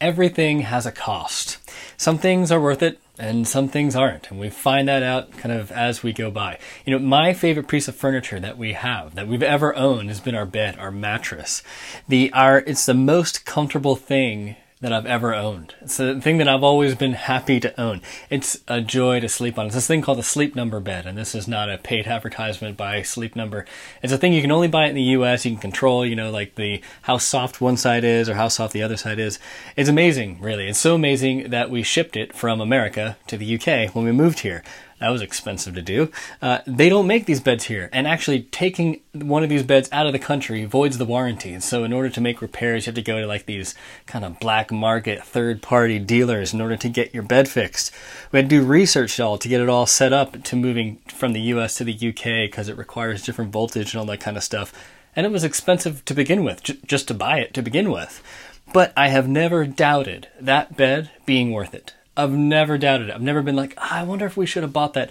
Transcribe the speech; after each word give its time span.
everything 0.00 0.60
has 0.60 0.86
a 0.86 0.92
cost. 0.92 1.58
Some 1.96 2.18
things 2.18 2.52
are 2.52 2.60
worth 2.60 2.82
it 2.82 3.00
and 3.18 3.48
some 3.48 3.68
things 3.68 3.96
aren't. 3.96 4.30
And 4.30 4.38
we 4.38 4.50
find 4.50 4.88
that 4.88 5.02
out 5.02 5.32
kind 5.32 5.54
of 5.54 5.72
as 5.72 6.02
we 6.02 6.12
go 6.12 6.30
by. 6.30 6.58
You 6.84 6.92
know, 6.92 7.04
my 7.04 7.32
favorite 7.32 7.68
piece 7.68 7.88
of 7.88 7.96
furniture 7.96 8.38
that 8.40 8.58
we 8.58 8.74
have, 8.74 9.14
that 9.14 9.28
we've 9.28 9.42
ever 9.42 9.74
owned, 9.74 10.08
has 10.08 10.20
been 10.20 10.34
our 10.34 10.46
bed, 10.46 10.78
our 10.78 10.90
mattress. 10.90 11.62
The, 12.08 12.32
our, 12.32 12.58
it's 12.58 12.86
the 12.86 12.94
most 12.94 13.46
comfortable 13.46 13.96
thing 13.96 14.56
that 14.80 14.92
I've 14.92 15.06
ever 15.06 15.34
owned. 15.34 15.74
It's 15.80 15.96
the 15.96 16.20
thing 16.20 16.36
that 16.36 16.48
I've 16.48 16.62
always 16.62 16.94
been 16.94 17.14
happy 17.14 17.58
to 17.60 17.80
own. 17.80 18.02
It's 18.28 18.60
a 18.68 18.82
joy 18.82 19.20
to 19.20 19.28
sleep 19.28 19.58
on. 19.58 19.66
It's 19.66 19.74
this 19.74 19.86
thing 19.86 20.02
called 20.02 20.18
the 20.18 20.22
Sleep 20.22 20.54
Number 20.54 20.80
bed, 20.80 21.06
and 21.06 21.16
this 21.16 21.34
is 21.34 21.48
not 21.48 21.70
a 21.70 21.78
paid 21.78 22.06
advertisement 22.06 22.76
by 22.76 23.00
Sleep 23.00 23.34
Number. 23.34 23.64
It's 24.02 24.12
a 24.12 24.18
thing 24.18 24.34
you 24.34 24.42
can 24.42 24.52
only 24.52 24.68
buy 24.68 24.86
in 24.86 24.94
the 24.94 25.02
U.S. 25.02 25.46
You 25.46 25.52
can 25.52 25.60
control, 25.60 26.04
you 26.04 26.14
know, 26.14 26.30
like 26.30 26.56
the 26.56 26.82
how 27.02 27.16
soft 27.16 27.62
one 27.62 27.78
side 27.78 28.04
is 28.04 28.28
or 28.28 28.34
how 28.34 28.48
soft 28.48 28.74
the 28.74 28.82
other 28.82 28.98
side 28.98 29.18
is. 29.18 29.38
It's 29.76 29.88
amazing, 29.88 30.42
really. 30.42 30.68
It's 30.68 30.78
so 30.78 30.94
amazing 30.94 31.48
that 31.50 31.70
we 31.70 31.82
shipped 31.82 32.16
it 32.16 32.34
from 32.34 32.60
America 32.60 33.16
to 33.28 33.38
the 33.38 33.54
UK 33.54 33.94
when 33.94 34.04
we 34.04 34.12
moved 34.12 34.40
here. 34.40 34.62
That 34.98 35.10
was 35.10 35.20
expensive 35.20 35.74
to 35.74 35.82
do. 35.82 36.10
Uh, 36.40 36.60
they 36.66 36.88
don't 36.88 37.06
make 37.06 37.26
these 37.26 37.40
beds 37.40 37.64
here, 37.64 37.90
and 37.92 38.06
actually 38.06 38.42
taking 38.44 39.02
one 39.12 39.42
of 39.42 39.50
these 39.50 39.62
beds 39.62 39.90
out 39.92 40.06
of 40.06 40.14
the 40.14 40.18
country 40.18 40.64
voids 40.64 40.96
the 40.96 41.04
warranty. 41.04 41.60
So, 41.60 41.84
in 41.84 41.92
order 41.92 42.08
to 42.08 42.20
make 42.20 42.40
repairs, 42.40 42.86
you 42.86 42.90
have 42.90 42.94
to 42.94 43.02
go 43.02 43.20
to 43.20 43.26
like 43.26 43.44
these 43.44 43.74
kind 44.06 44.24
of 44.24 44.40
black 44.40 44.72
market 44.72 45.22
third 45.22 45.60
party 45.60 45.98
dealers 45.98 46.54
in 46.54 46.62
order 46.62 46.78
to 46.78 46.88
get 46.88 47.12
your 47.12 47.22
bed 47.22 47.46
fixed. 47.46 47.92
We 48.32 48.38
had 48.38 48.48
to 48.48 48.60
do 48.60 48.64
research 48.64 49.20
all 49.20 49.36
to 49.36 49.48
get 49.48 49.60
it 49.60 49.68
all 49.68 49.84
set 49.84 50.14
up 50.14 50.42
to 50.44 50.56
moving 50.56 50.96
from 51.08 51.34
the 51.34 51.40
U.S. 51.42 51.74
to 51.74 51.84
the 51.84 51.92
UK 51.92 52.48
because 52.48 52.70
it 52.70 52.78
requires 52.78 53.22
different 53.22 53.52
voltage 53.52 53.92
and 53.92 54.00
all 54.00 54.06
that 54.06 54.20
kind 54.20 54.38
of 54.38 54.44
stuff. 54.44 54.72
And 55.14 55.26
it 55.26 55.32
was 55.32 55.44
expensive 55.44 56.04
to 56.06 56.14
begin 56.14 56.42
with, 56.42 56.62
j- 56.62 56.78
just 56.86 57.08
to 57.08 57.14
buy 57.14 57.38
it 57.40 57.52
to 57.54 57.62
begin 57.62 57.90
with. 57.90 58.22
But 58.72 58.94
I 58.96 59.08
have 59.08 59.28
never 59.28 59.66
doubted 59.66 60.28
that 60.40 60.76
bed 60.76 61.10
being 61.26 61.52
worth 61.52 61.74
it. 61.74 61.94
I've 62.16 62.32
never 62.32 62.78
doubted 62.78 63.08
it. 63.08 63.14
I've 63.14 63.22
never 63.22 63.42
been 63.42 63.56
like, 63.56 63.74
oh, 63.76 63.88
I 63.90 64.02
wonder 64.02 64.26
if 64.26 64.36
we 64.36 64.46
should 64.46 64.62
have 64.62 64.72
bought 64.72 64.94
that 64.94 65.10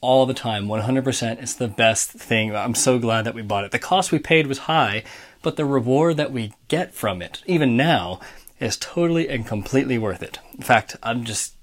all 0.00 0.26
the 0.26 0.34
time. 0.34 0.66
100%. 0.66 1.42
It's 1.42 1.54
the 1.54 1.68
best 1.68 2.10
thing. 2.10 2.54
I'm 2.54 2.74
so 2.74 2.98
glad 2.98 3.22
that 3.22 3.34
we 3.34 3.42
bought 3.42 3.64
it. 3.64 3.70
The 3.70 3.78
cost 3.78 4.12
we 4.12 4.18
paid 4.18 4.46
was 4.46 4.58
high, 4.58 5.04
but 5.42 5.56
the 5.56 5.64
reward 5.64 6.16
that 6.16 6.32
we 6.32 6.52
get 6.68 6.94
from 6.94 7.22
it, 7.22 7.42
even 7.46 7.76
now, 7.76 8.20
is 8.60 8.76
totally 8.76 9.28
and 9.28 9.46
completely 9.46 9.98
worth 9.98 10.22
it. 10.22 10.38
In 10.56 10.62
fact, 10.62 10.96
I'm 11.02 11.24
just, 11.24 11.54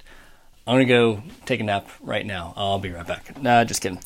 I'm 0.68 0.80
to 0.80 0.86
go 0.86 1.24
take 1.46 1.60
a 1.60 1.64
nap 1.64 1.90
right 2.02 2.26
now. 2.26 2.54
I'll 2.56 2.80
be 2.80 2.92
right 2.92 3.08
back. 3.08 3.42
Nah, 3.42 3.64
just 3.64 3.82
kidding 3.82 4.00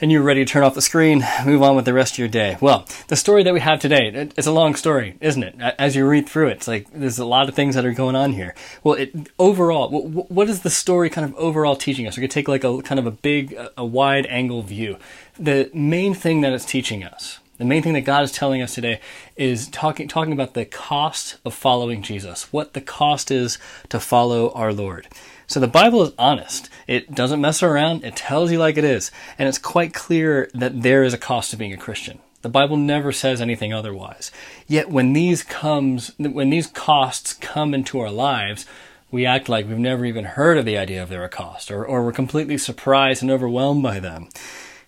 and 0.00 0.12
you're 0.12 0.22
ready 0.22 0.44
to 0.44 0.50
turn 0.50 0.62
off 0.62 0.74
the 0.74 0.82
screen, 0.82 1.24
move 1.44 1.62
on 1.62 1.76
with 1.76 1.84
the 1.84 1.94
rest 1.94 2.14
of 2.14 2.18
your 2.18 2.28
day. 2.28 2.56
Well, 2.60 2.86
the 3.08 3.16
story 3.16 3.42
that 3.42 3.54
we 3.54 3.60
have 3.60 3.80
today, 3.80 4.10
it's 4.36 4.46
a 4.46 4.52
long 4.52 4.74
story, 4.74 5.16
isn't 5.20 5.42
it? 5.42 5.54
As 5.78 5.96
you 5.96 6.06
read 6.06 6.28
through 6.28 6.48
it, 6.48 6.58
it's 6.58 6.68
like 6.68 6.86
there's 6.92 7.18
a 7.18 7.24
lot 7.24 7.48
of 7.48 7.54
things 7.54 7.74
that 7.74 7.86
are 7.86 7.92
going 7.92 8.16
on 8.16 8.32
here. 8.32 8.54
Well, 8.84 8.94
it, 8.94 9.30
overall, 9.38 9.88
what 9.90 10.48
is 10.48 10.60
the 10.60 10.70
story 10.70 11.08
kind 11.10 11.24
of 11.24 11.34
overall 11.36 11.76
teaching 11.76 12.06
us? 12.06 12.16
Going 12.16 12.28
to 12.28 12.34
take 12.34 12.48
like 12.48 12.64
a 12.64 12.82
kind 12.82 12.98
of 12.98 13.06
a 13.06 13.10
big, 13.10 13.56
a 13.76 13.84
wide 13.84 14.26
angle 14.26 14.62
view. 14.62 14.98
The 15.38 15.70
main 15.72 16.14
thing 16.14 16.40
that 16.42 16.52
it's 16.52 16.64
teaching 16.64 17.04
us, 17.04 17.40
the 17.58 17.64
main 17.64 17.82
thing 17.82 17.94
that 17.94 18.02
God 18.02 18.22
is 18.22 18.32
telling 18.32 18.62
us 18.62 18.74
today 18.74 19.00
is 19.36 19.68
talking 19.68 20.08
talking 20.08 20.32
about 20.32 20.54
the 20.54 20.64
cost 20.64 21.36
of 21.44 21.54
following 21.54 22.02
Jesus, 22.02 22.52
what 22.52 22.74
the 22.74 22.80
cost 22.80 23.30
is 23.30 23.58
to 23.88 23.98
follow 23.98 24.50
our 24.52 24.72
Lord. 24.72 25.08
So 25.46 25.60
the 25.60 25.68
Bible 25.68 26.02
is 26.02 26.12
honest. 26.18 26.68
It 26.86 27.14
doesn't 27.14 27.40
mess 27.40 27.62
around. 27.62 28.04
It 28.04 28.16
tells 28.16 28.50
you 28.50 28.58
like 28.58 28.76
it 28.76 28.84
is. 28.84 29.10
And 29.38 29.48
it's 29.48 29.58
quite 29.58 29.94
clear 29.94 30.50
that 30.54 30.82
there 30.82 31.04
is 31.04 31.14
a 31.14 31.18
cost 31.18 31.50
to 31.52 31.56
being 31.56 31.72
a 31.72 31.78
Christian. 31.78 32.18
The 32.42 32.48
Bible 32.48 32.76
never 32.76 33.12
says 33.12 33.40
anything 33.40 33.72
otherwise. 33.72 34.30
Yet 34.66 34.90
when 34.90 35.12
these 35.12 35.42
comes, 35.42 36.12
when 36.18 36.50
these 36.50 36.66
costs 36.66 37.32
come 37.32 37.74
into 37.74 38.00
our 38.00 38.10
lives, 38.10 38.66
we 39.10 39.24
act 39.24 39.48
like 39.48 39.68
we've 39.68 39.78
never 39.78 40.04
even 40.04 40.24
heard 40.24 40.58
of 40.58 40.64
the 40.64 40.76
idea 40.76 41.02
of 41.02 41.08
their 41.08 41.24
a 41.24 41.28
cost, 41.28 41.70
or, 41.70 41.84
or 41.84 42.04
we're 42.04 42.12
completely 42.12 42.58
surprised 42.58 43.22
and 43.22 43.30
overwhelmed 43.30 43.82
by 43.82 44.00
them. 44.00 44.28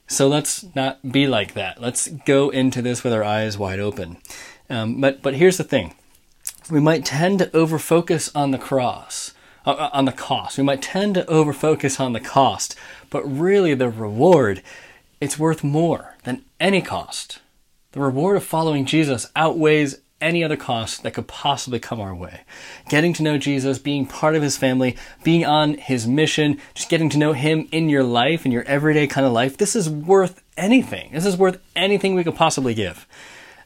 So 0.09 0.27
let's 0.27 0.64
not 0.74 1.13
be 1.13 1.27
like 1.27 1.52
that. 1.52 1.80
Let's 1.80 2.08
go 2.08 2.48
into 2.48 2.80
this 2.80 3.05
with 3.05 3.13
our 3.13 3.23
eyes 3.23 3.58
wide 3.58 3.79
open. 3.79 4.17
Um, 4.70 5.01
but 5.01 5.23
but 5.23 5.35
here's 5.35 5.58
the 5.58 5.64
thing: 5.64 5.95
we 6.70 6.80
might 6.80 7.05
tend 7.05 7.39
to 7.41 7.46
overfocus 7.46 8.30
on 8.35 8.51
the 8.51 8.58
cross 8.58 9.35
uh, 9.67 9.73
uh, 9.73 9.91
on 9.92 10.07
the 10.07 10.13
cost. 10.13 10.57
We 10.57 10.64
might 10.64 10.80
tend 10.80 11.14
to 11.14 11.24
overfocus 11.24 12.01
on 12.01 12.14
the 12.14 12.20
cost, 12.20 12.74
but 13.11 13.23
really 13.23 13.74
the 13.74 13.91
reward, 13.91 14.63
it's 15.20 15.39
worth 15.39 15.63
more 15.63 16.17
than 16.25 16.42
any 16.58 16.80
cost. 16.80 17.40
The 17.92 18.01
reward 18.01 18.39
of 18.39 18.45
following 18.45 18.86
Jesus 18.86 19.27
outweighs 19.36 19.98
any 20.20 20.42
other 20.42 20.56
cost 20.56 21.02
that 21.02 21.14
could 21.14 21.29
possibly 21.29 21.79
come 21.79 22.01
our 22.01 22.14
way. 22.14 22.40
Getting 22.89 23.12
to 23.14 23.23
know 23.23 23.39
Jesus, 23.39 23.79
being 23.79 24.06
part 24.06 24.34
of 24.34 24.42
his 24.42 24.56
family, 24.56 24.96
being 25.23 25.45
on 25.45 25.74
his 25.74 26.06
mission, 26.06 26.61
just 26.74 26.89
getting 26.89 27.08
to 27.11 27.18
know 27.18 27.33
him 27.33 27.68
in 27.70 27.89
your 27.89 28.02
life, 28.02 28.45
in 28.45 28.52
your 28.52 28.64
everyday 28.64 29.07
kind 29.07 29.27
of 29.27 29.33
life, 29.33 29.57
this 29.57 29.77
is 29.77 29.89
worth 29.89 30.42
anything. 30.57 31.11
This 31.12 31.27
is 31.27 31.36
worth 31.36 31.61
anything 31.77 32.14
we 32.14 32.24
could 32.24 32.36
possibly 32.36 32.74
give. 32.74 33.07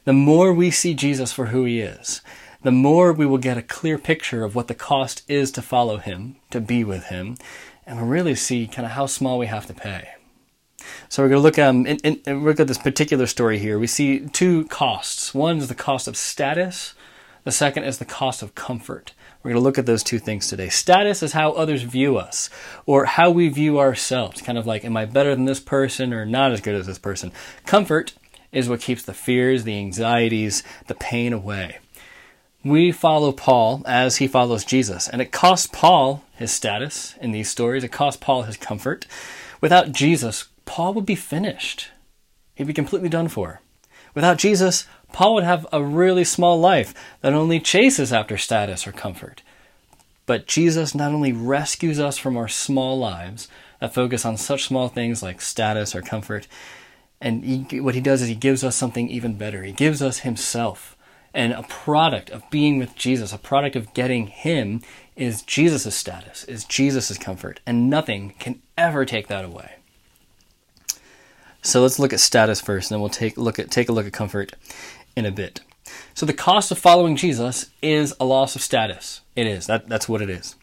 The 0.04 0.12
more 0.12 0.52
we 0.52 0.70
see 0.70 0.94
Jesus 0.94 1.32
for 1.32 1.46
who 1.46 1.64
he 1.64 1.80
is, 1.80 2.20
the 2.62 2.72
more 2.72 3.12
we 3.12 3.26
will 3.26 3.38
get 3.38 3.58
a 3.58 3.62
clear 3.62 3.98
picture 3.98 4.44
of 4.44 4.54
what 4.54 4.68
the 4.68 4.74
cost 4.74 5.22
is 5.28 5.50
to 5.52 5.62
follow 5.62 5.98
him, 5.98 6.36
to 6.50 6.60
be 6.60 6.84
with 6.84 7.04
him, 7.04 7.36
and 7.86 7.98
we'll 7.98 8.06
really 8.06 8.34
see 8.34 8.66
kind 8.66 8.86
of 8.86 8.92
how 8.92 9.06
small 9.06 9.38
we 9.38 9.46
have 9.46 9.66
to 9.66 9.74
pay. 9.74 10.10
So 11.09 11.22
we're 11.22 11.28
going 11.28 11.41
to 11.41 11.43
look 11.43 11.59
um, 11.59 11.87
in, 11.87 12.44
look 12.44 12.60
at 12.60 12.69
this 12.69 12.78
particular 12.78 13.26
story 13.26 13.59
here. 13.59 13.78
We 13.78 13.87
see 13.87 14.26
two 14.28 14.65
costs. 14.66 15.34
One 15.34 15.59
is 15.59 15.69
the 15.69 15.75
cost 15.75 16.09
of 16.09 16.16
status. 16.16 16.94
The 17.44 17.53
second 17.53 17.84
is 17.84 17.98
the 17.98 18.04
cost 18.04 18.43
of 18.43 18.54
comfort. 18.54 19.12
We're 19.42 19.50
going 19.50 19.60
to 19.60 19.65
look 19.65 19.78
at 19.78 19.87
those 19.87 20.04
two 20.04 20.19
things 20.19 20.48
today. 20.48 20.69
Status 20.69 21.22
is 21.22 21.32
how 21.32 21.53
others 21.53 21.82
view 21.82 22.16
us, 22.16 22.48
or 22.87 23.06
how 23.06 23.31
we 23.31 23.48
view 23.48 23.81
ourselves. 23.81 24.41
Kind 24.41 24.59
of 24.59 24.66
like, 24.66 24.84
am 24.84 24.97
I 24.97 25.04
better 25.04 25.34
than 25.34 25.47
this 25.47 25.59
person, 25.59 26.12
or 26.12 26.25
not 26.25 26.53
as 26.53 26.60
good 26.60 26.76
as 26.76 26.87
this 26.87 26.98
person? 26.98 27.32
Comfort 27.66 28.15
is 28.53 28.69
what 28.69 28.81
keeps 28.81 29.03
the 29.03 29.15
fears, 29.15 29.65
the 29.65 29.76
anxieties, 29.76 30.62
the 30.87 30.94
pain 30.94 31.32
away 31.32 31.78
we 32.65 32.92
follow 32.92 33.32
Paul 33.32 33.82
as 33.87 34.16
he 34.16 34.28
follows 34.28 34.65
Jesus. 34.65 35.09
And 35.09 35.21
it 35.21 35.32
costs 35.32 35.66
Paul 35.66 36.25
his 36.34 36.53
status 36.53 37.15
in 37.21 37.32
these 37.32 37.50
stories, 37.50 37.84
it 37.84 37.92
costs 37.92 38.22
Paul 38.22 38.42
his 38.42 38.56
comfort. 38.56 39.06
Without 39.60 39.92
Jesus, 39.92 40.47
Paul 40.64 40.94
would 40.94 41.06
be 41.06 41.14
finished, 41.14 41.88
he'd 42.54 42.66
be 42.66 42.72
completely 42.72 43.08
done 43.08 43.28
for. 43.28 43.60
Without 44.14 44.38
Jesus, 44.38 44.86
Paul 45.12 45.34
would 45.34 45.44
have 45.44 45.66
a 45.72 45.82
really 45.82 46.24
small 46.24 46.60
life 46.60 46.94
that 47.22 47.32
only 47.32 47.60
chases 47.60 48.12
after 48.12 48.36
status 48.36 48.86
or 48.86 48.92
comfort. 48.92 49.42
But 50.26 50.46
Jesus 50.46 50.94
not 50.94 51.12
only 51.12 51.32
rescues 51.32 51.98
us 51.98 52.18
from 52.18 52.36
our 52.36 52.48
small 52.48 52.98
lives 52.98 53.48
that 53.80 53.94
focus 53.94 54.24
on 54.24 54.36
such 54.36 54.64
small 54.64 54.88
things 54.88 55.22
like 55.22 55.40
status 55.40 55.94
or 55.94 56.02
comfort, 56.02 56.46
and 57.20 57.44
he, 57.44 57.80
what 57.80 57.94
he 57.94 58.00
does 58.00 58.22
is 58.22 58.28
he 58.28 58.34
gives 58.34 58.62
us 58.62 58.76
something 58.76 59.08
even 59.08 59.36
better. 59.36 59.62
He 59.62 59.72
gives 59.72 60.02
us 60.02 60.18
himself 60.18 60.96
and 61.34 61.52
a 61.52 61.62
product 61.62 62.30
of 62.30 62.48
being 62.50 62.78
with 62.78 62.94
Jesus, 62.94 63.32
a 63.32 63.38
product 63.38 63.76
of 63.76 63.94
getting 63.94 64.26
Him, 64.26 64.82
is 65.16 65.42
Jesus' 65.42 65.94
status, 65.94 66.44
is 66.44 66.64
Jesus' 66.64 67.16
comfort, 67.18 67.60
and 67.66 67.88
nothing 67.88 68.34
can 68.38 68.60
ever 68.76 69.04
take 69.04 69.28
that 69.28 69.44
away. 69.44 69.76
So 71.62 71.80
let's 71.80 71.98
look 71.98 72.12
at 72.12 72.20
status 72.20 72.60
first, 72.60 72.90
and 72.90 72.96
then 72.96 73.00
we'll 73.00 73.10
take 73.10 73.36
look 73.36 73.58
at 73.58 73.70
take 73.70 73.88
a 73.88 73.92
look 73.92 74.06
at 74.06 74.12
comfort 74.12 74.52
in 75.16 75.24
a 75.24 75.30
bit. 75.30 75.60
So 76.14 76.26
the 76.26 76.32
cost 76.32 76.70
of 76.70 76.78
following 76.78 77.16
Jesus 77.16 77.70
is 77.80 78.14
a 78.20 78.24
loss 78.24 78.54
of 78.54 78.62
status. 78.62 79.20
It 79.36 79.46
is. 79.46 79.66
That, 79.66 79.88
that's 79.88 80.08
what 80.08 80.22
it 80.22 80.30
is. 80.30 80.56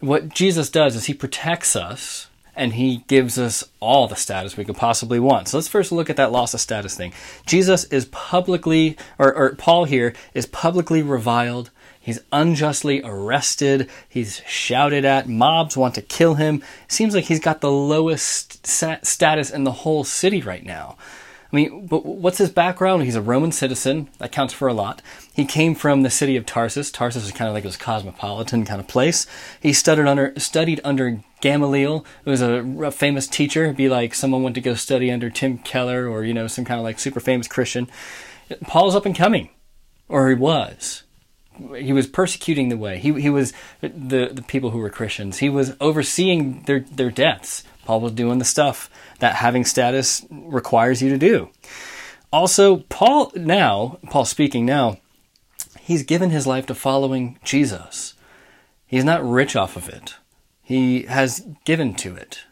What 0.00 0.28
Jesus 0.28 0.70
does 0.70 0.94
is 0.94 1.06
he 1.06 1.14
protects 1.14 1.74
us 1.74 2.28
and 2.54 2.74
he 2.74 3.04
gives 3.06 3.38
us 3.38 3.64
all 3.80 4.08
the 4.08 4.16
status 4.16 4.56
we 4.56 4.64
could 4.64 4.76
possibly 4.76 5.20
want. 5.20 5.48
So 5.48 5.56
let's 5.56 5.68
first 5.68 5.92
look 5.92 6.10
at 6.10 6.16
that 6.16 6.32
loss 6.32 6.54
of 6.54 6.60
status 6.60 6.96
thing. 6.96 7.12
Jesus 7.46 7.84
is 7.84 8.06
publicly, 8.06 8.96
or, 9.18 9.32
or 9.32 9.54
Paul 9.54 9.84
here 9.84 10.12
is 10.34 10.46
publicly 10.46 11.02
reviled. 11.02 11.70
He's 12.08 12.20
unjustly 12.32 13.02
arrested. 13.04 13.90
He's 14.08 14.40
shouted 14.46 15.04
at. 15.04 15.28
Mobs 15.28 15.76
want 15.76 15.94
to 15.96 16.00
kill 16.00 16.36
him. 16.36 16.62
Seems 16.88 17.14
like 17.14 17.24
he's 17.24 17.38
got 17.38 17.60
the 17.60 17.70
lowest 17.70 18.66
status 18.66 19.50
in 19.50 19.64
the 19.64 19.72
whole 19.72 20.04
city 20.04 20.40
right 20.40 20.64
now. 20.64 20.96
I 21.52 21.56
mean, 21.56 21.86
but 21.86 22.06
what's 22.06 22.38
his 22.38 22.48
background? 22.48 23.02
He's 23.02 23.14
a 23.14 23.20
Roman 23.20 23.52
citizen. 23.52 24.08
That 24.20 24.32
counts 24.32 24.54
for 24.54 24.68
a 24.68 24.72
lot. 24.72 25.02
He 25.34 25.44
came 25.44 25.74
from 25.74 26.00
the 26.00 26.08
city 26.08 26.34
of 26.36 26.46
Tarsus. 26.46 26.90
Tarsus 26.90 27.24
is 27.24 27.32
kind 27.32 27.46
of 27.46 27.52
like 27.52 27.64
this 27.64 27.76
cosmopolitan 27.76 28.64
kind 28.64 28.80
of 28.80 28.88
place. 28.88 29.26
He 29.60 29.74
studied 29.74 30.06
under 30.06 30.32
studied 30.38 30.80
under 30.84 31.20
Gamaliel, 31.42 32.06
who 32.24 32.30
was 32.30 32.40
a, 32.40 32.64
a 32.84 32.90
famous 32.90 33.26
teacher. 33.26 33.64
It'd 33.64 33.76
be 33.76 33.90
like 33.90 34.14
someone 34.14 34.42
went 34.42 34.54
to 34.54 34.62
go 34.62 34.72
study 34.72 35.10
under 35.10 35.28
Tim 35.28 35.58
Keller 35.58 36.08
or 36.08 36.24
you 36.24 36.32
know 36.32 36.46
some 36.46 36.64
kind 36.64 36.80
of 36.80 36.84
like 36.84 36.98
super 36.98 37.20
famous 37.20 37.48
Christian. 37.48 37.86
Paul's 38.66 38.96
up 38.96 39.04
and 39.04 39.14
coming, 39.14 39.50
or 40.08 40.30
he 40.30 40.34
was. 40.34 41.02
He 41.76 41.92
was 41.92 42.06
persecuting 42.06 42.68
the 42.68 42.76
way. 42.76 42.98
He 42.98 43.20
he 43.20 43.30
was 43.30 43.52
the 43.80 44.30
the 44.32 44.44
people 44.46 44.70
who 44.70 44.78
were 44.78 44.90
Christians. 44.90 45.38
He 45.38 45.48
was 45.48 45.76
overseeing 45.80 46.62
their 46.62 46.80
their 46.80 47.10
deaths. 47.10 47.64
Paul 47.84 48.00
was 48.00 48.12
doing 48.12 48.38
the 48.38 48.44
stuff 48.44 48.90
that 49.18 49.36
having 49.36 49.64
status 49.64 50.24
requires 50.30 51.00
you 51.00 51.08
to 51.10 51.18
do. 51.18 51.50
Also, 52.30 52.78
Paul 52.90 53.32
now, 53.34 53.98
Paul 54.10 54.26
speaking 54.26 54.66
now, 54.66 54.98
he's 55.80 56.02
given 56.02 56.30
his 56.30 56.46
life 56.46 56.66
to 56.66 56.74
following 56.74 57.38
Jesus. 57.42 58.14
He's 58.86 59.04
not 59.04 59.26
rich 59.26 59.56
off 59.56 59.76
of 59.76 59.88
it. 59.88 60.16
He 60.62 61.04
has 61.04 61.46
given 61.64 61.94
to 61.94 62.14
it. 62.14 62.44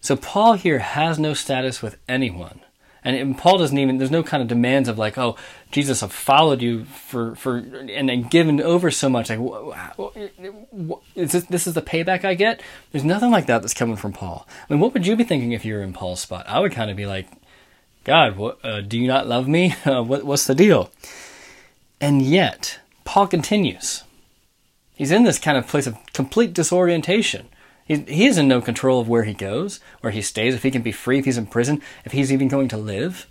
So 0.00 0.16
Paul 0.16 0.54
here 0.54 0.78
has 0.78 1.18
no 1.18 1.34
status 1.34 1.82
with 1.82 1.98
anyone. 2.08 2.60
And 3.06 3.38
Paul 3.38 3.58
doesn't 3.58 3.78
even, 3.78 3.98
there's 3.98 4.10
no 4.10 4.24
kind 4.24 4.42
of 4.42 4.48
demands 4.48 4.88
of 4.88 4.98
like, 4.98 5.16
oh, 5.16 5.36
Jesus, 5.70 6.02
I've 6.02 6.12
followed 6.12 6.60
you 6.60 6.86
for, 6.86 7.36
for, 7.36 7.58
and, 7.58 8.10
and 8.10 8.28
given 8.28 8.60
over 8.60 8.90
so 8.90 9.08
much. 9.08 9.30
Like, 9.30 9.38
is 11.14 11.30
this, 11.30 11.44
this 11.44 11.68
is 11.68 11.74
the 11.74 11.82
payback 11.82 12.24
I 12.24 12.34
get? 12.34 12.60
There's 12.90 13.04
nothing 13.04 13.30
like 13.30 13.46
that 13.46 13.62
that's 13.62 13.74
coming 13.74 13.94
from 13.94 14.12
Paul. 14.12 14.48
I 14.68 14.72
mean, 14.72 14.80
what 14.80 14.92
would 14.92 15.06
you 15.06 15.14
be 15.14 15.22
thinking 15.22 15.52
if 15.52 15.64
you 15.64 15.74
were 15.74 15.82
in 15.82 15.92
Paul's 15.92 16.18
spot? 16.18 16.46
I 16.48 16.58
would 16.58 16.72
kind 16.72 16.90
of 16.90 16.96
be 16.96 17.06
like, 17.06 17.28
God, 18.02 18.36
what, 18.36 18.58
uh, 18.64 18.80
do 18.80 18.98
you 18.98 19.06
not 19.06 19.28
love 19.28 19.46
me? 19.46 19.76
Uh, 19.86 20.02
what, 20.02 20.24
what's 20.24 20.48
the 20.48 20.54
deal? 20.56 20.90
And 22.00 22.22
yet, 22.22 22.80
Paul 23.04 23.28
continues. 23.28 24.02
He's 24.96 25.12
in 25.12 25.22
this 25.22 25.38
kind 25.38 25.56
of 25.56 25.68
place 25.68 25.86
of 25.86 25.96
complete 26.12 26.52
disorientation. 26.52 27.48
He, 27.86 27.98
he 28.00 28.26
is 28.26 28.36
in 28.36 28.48
no 28.48 28.60
control 28.60 29.00
of 29.00 29.08
where 29.08 29.24
he 29.24 29.32
goes, 29.32 29.80
where 30.00 30.10
he 30.10 30.20
stays, 30.20 30.54
if 30.54 30.64
he 30.64 30.70
can 30.70 30.82
be 30.82 30.92
free, 30.92 31.18
if 31.18 31.24
he's 31.24 31.38
in 31.38 31.46
prison, 31.46 31.80
if 32.04 32.12
he's 32.12 32.32
even 32.32 32.48
going 32.48 32.68
to 32.68 32.76
live. 32.76 33.26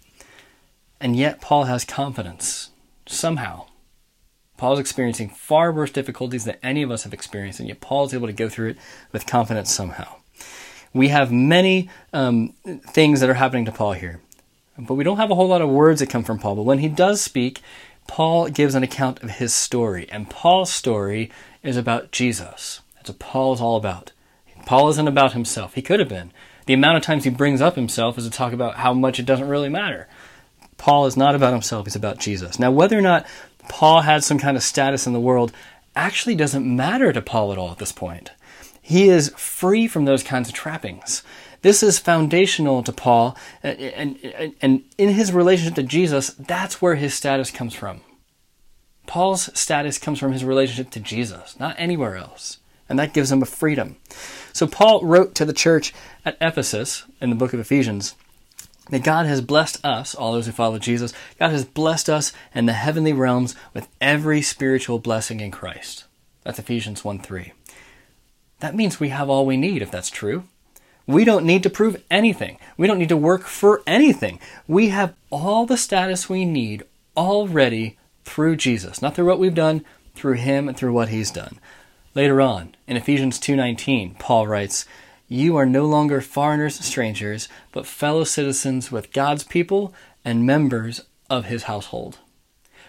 And 0.99 1.15
yet, 1.15 1.41
Paul 1.41 1.65
has 1.65 1.83
confidence. 1.83 2.69
Somehow. 3.05 3.65
Paul's 4.57 4.79
experiencing 4.79 5.29
far 5.29 5.71
worse 5.71 5.91
difficulties 5.91 6.45
than 6.45 6.55
any 6.63 6.81
of 6.81 6.89
us 6.89 7.03
have 7.03 7.13
experienced, 7.13 7.59
and 7.59 7.67
yet 7.67 7.81
Paul 7.81 8.05
is 8.05 8.13
able 8.13 8.27
to 8.27 8.33
go 8.33 8.47
through 8.47 8.69
it 8.69 8.77
with 9.11 9.27
confidence 9.27 9.71
somehow. 9.71 10.15
We 10.93 11.09
have 11.09 11.31
many 11.31 11.89
um, 12.13 12.53
things 12.87 13.19
that 13.19 13.29
are 13.29 13.33
happening 13.35 13.65
to 13.65 13.73
Paul 13.73 13.93
here, 13.93 14.21
but 14.79 14.93
we 14.93 15.03
don't 15.03 15.17
have 15.17 15.29
a 15.29 15.35
whole 15.35 15.49
lot 15.49 15.61
of 15.61 15.69
words 15.69 15.99
that 15.99 16.09
come 16.09 16.23
from 16.23 16.39
Paul. 16.39 16.55
But 16.55 16.63
when 16.63 16.79
he 16.79 16.87
does 16.87 17.21
speak, 17.21 17.61
Paul 18.07 18.47
gives 18.47 18.75
an 18.75 18.83
account 18.83 19.21
of 19.21 19.31
his 19.31 19.53
story, 19.53 20.07
and 20.09 20.29
Paul's 20.29 20.71
story 20.71 21.29
is 21.61 21.75
about 21.75 22.11
Jesus. 22.11 22.79
That's 22.95 23.09
what 23.09 23.19
Paul's 23.19 23.59
all 23.59 23.75
about. 23.75 24.13
Paul 24.65 24.89
isn't 24.89 25.07
about 25.07 25.33
himself. 25.33 25.75
He 25.75 25.81
could 25.81 25.99
have 25.99 26.09
been. 26.09 26.31
The 26.65 26.73
amount 26.73 26.97
of 26.97 27.03
times 27.03 27.23
he 27.23 27.29
brings 27.29 27.61
up 27.61 27.75
himself 27.75 28.17
is 28.17 28.25
to 28.25 28.31
talk 28.31 28.53
about 28.53 28.75
how 28.75 28.93
much 28.93 29.19
it 29.19 29.25
doesn't 29.25 29.47
really 29.47 29.69
matter. 29.69 30.07
Paul 30.77 31.05
is 31.05 31.15
not 31.15 31.35
about 31.35 31.53
himself, 31.53 31.85
he's 31.85 31.95
about 31.95 32.19
Jesus. 32.19 32.59
Now, 32.59 32.71
whether 32.71 32.97
or 32.97 33.01
not 33.01 33.25
Paul 33.69 34.01
had 34.01 34.23
some 34.23 34.39
kind 34.39 34.57
of 34.57 34.63
status 34.63 35.07
in 35.07 35.13
the 35.13 35.19
world 35.19 35.51
actually 35.95 36.35
doesn't 36.35 36.65
matter 36.65 37.13
to 37.13 37.21
Paul 37.21 37.51
at 37.51 37.57
all 37.57 37.71
at 37.71 37.77
this 37.77 37.91
point. 37.91 38.31
He 38.81 39.09
is 39.09 39.33
free 39.37 39.87
from 39.87 40.05
those 40.05 40.23
kinds 40.23 40.49
of 40.49 40.53
trappings. 40.53 41.23
This 41.61 41.81
is 41.81 41.97
foundational 41.97 42.83
to 42.83 42.91
Paul, 42.91 43.35
and, 43.63 43.79
and, 44.23 44.53
and 44.61 44.83
in 44.99 45.09
his 45.09 45.31
relationship 45.31 45.75
to 45.75 45.83
Jesus, 45.83 46.29
that's 46.31 46.81
where 46.81 46.95
his 46.95 47.13
status 47.13 47.49
comes 47.49 47.73
from. 47.73 48.01
Paul's 49.07 49.49
status 49.57 49.97
comes 49.97 50.19
from 50.19 50.31
his 50.31 50.43
relationship 50.43 50.91
to 50.91 50.99
Jesus, 50.99 51.59
not 51.59 51.75
anywhere 51.79 52.15
else. 52.15 52.59
And 52.87 52.99
that 52.99 53.13
gives 53.13 53.31
him 53.31 53.41
a 53.41 53.47
freedom. 53.47 53.97
So 54.55 54.67
Paul 54.67 55.01
wrote 55.01 55.35
to 55.35 55.43
the 55.43 55.51
church 55.51 55.93
at 56.23 56.37
Ephesus 56.39 57.03
in 57.19 57.29
the 57.29 57.35
book 57.35 57.51
of 57.51 57.59
Ephesians 57.59 58.15
that 58.89 59.03
God 59.03 59.25
has 59.25 59.41
blessed 59.41 59.85
us, 59.85 60.15
all 60.15 60.31
those 60.31 60.45
who 60.45 60.53
follow 60.53 60.79
Jesus, 60.79 61.11
God 61.37 61.49
has 61.49 61.65
blessed 61.65 62.09
us 62.09 62.31
in 62.53 62.65
the 62.65 62.71
heavenly 62.71 63.11
realms 63.11 63.53
with 63.73 63.89
every 63.99 64.41
spiritual 64.41 64.97
blessing 64.97 65.41
in 65.41 65.51
Christ. 65.51 66.05
That's 66.43 66.57
Ephesians 66.57 67.03
1 67.03 67.19
3. 67.19 67.51
That 68.61 68.75
means 68.75 68.97
we 68.97 69.09
have 69.09 69.29
all 69.29 69.45
we 69.45 69.57
need, 69.57 69.81
if 69.81 69.91
that's 69.91 70.09
true. 70.09 70.45
We 71.05 71.25
don't 71.25 71.45
need 71.45 71.63
to 71.63 71.69
prove 71.69 72.01
anything. 72.09 72.57
We 72.77 72.87
don't 72.87 72.99
need 72.99 73.09
to 73.09 73.17
work 73.17 73.41
for 73.41 73.83
anything. 73.85 74.39
We 74.69 74.87
have 74.87 75.15
all 75.31 75.65
the 75.65 75.75
status 75.75 76.29
we 76.29 76.45
need 76.45 76.83
already 77.17 77.97
through 78.23 78.55
Jesus. 78.55 79.01
Not 79.01 79.15
through 79.15 79.25
what 79.25 79.39
we've 79.39 79.53
done, 79.53 79.83
through 80.13 80.35
Him 80.35 80.69
and 80.69 80.77
through 80.77 80.93
what 80.93 81.09
He's 81.09 81.29
done. 81.29 81.59
Later 82.15 82.39
on, 82.39 82.75
in 82.87 82.95
Ephesians 82.95 83.37
2:19, 83.39 84.15
Paul 84.17 84.47
writes, 84.47 84.85
"You 85.27 85.57
are 85.57 85.65
no 85.65 85.85
longer 85.85 86.21
foreigners 86.21 86.77
and 86.77 86.85
strangers, 86.85 87.49
but 87.73 87.85
fellow 87.85 88.23
citizens 88.23 88.89
with 88.89 89.11
God's 89.11 89.43
people 89.43 89.93
and 90.23 90.45
members 90.45 91.01
of 91.29 91.45
his 91.45 91.63
household." 91.63 92.19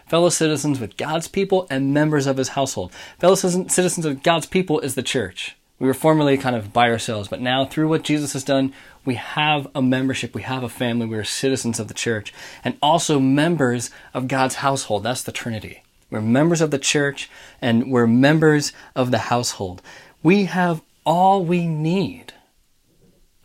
Fellow 0.07 0.29
citizens 0.29 0.79
with 0.79 0.97
God's 0.97 1.27
people 1.27 1.67
and 1.69 1.93
members 1.93 2.29
of 2.29 2.37
his 2.37 2.51
household. 2.51 2.93
Fellow 3.19 3.35
citizens 3.35 4.07
of 4.07 4.23
God's 4.23 4.47
people 4.47 4.79
is 4.79 4.95
the 4.95 5.03
church. 5.03 5.57
We 5.81 5.89
were 5.89 5.95
formerly 5.95 6.39
kind 6.39 6.55
of 6.55 6.73
by 6.73 6.89
ourselves, 6.89 7.27
but 7.27 7.41
now 7.41 7.65
through 7.65 7.89
what 7.89 8.05
Jesus 8.05 8.33
has 8.35 8.45
done, 8.45 8.73
we 9.05 9.17
have 9.17 9.67
a 9.75 9.83
membership, 9.83 10.37
we 10.37 10.43
have 10.43 10.63
a 10.63 10.69
family, 10.69 11.05
we 11.05 11.17
are 11.17 11.25
citizens 11.25 11.81
of 11.81 11.89
the 11.89 11.95
church, 11.95 12.33
and 12.65 12.77
also 12.81 13.19
members 13.19 13.91
of 14.15 14.29
God's 14.29 14.55
household. 14.57 15.03
That's 15.03 15.25
the 15.25 15.33
Trinity. 15.33 15.83
We're 16.11 16.21
members 16.21 16.61
of 16.61 16.71
the 16.71 16.79
church 16.79 17.29
and 17.61 17.91
we're 17.91 18.07
members 18.07 18.73
of 18.95 19.11
the 19.11 19.19
household. 19.19 19.83
We 20.23 20.45
have 20.45 20.83
all 21.05 21.45
we 21.45 21.67
need. 21.67 22.33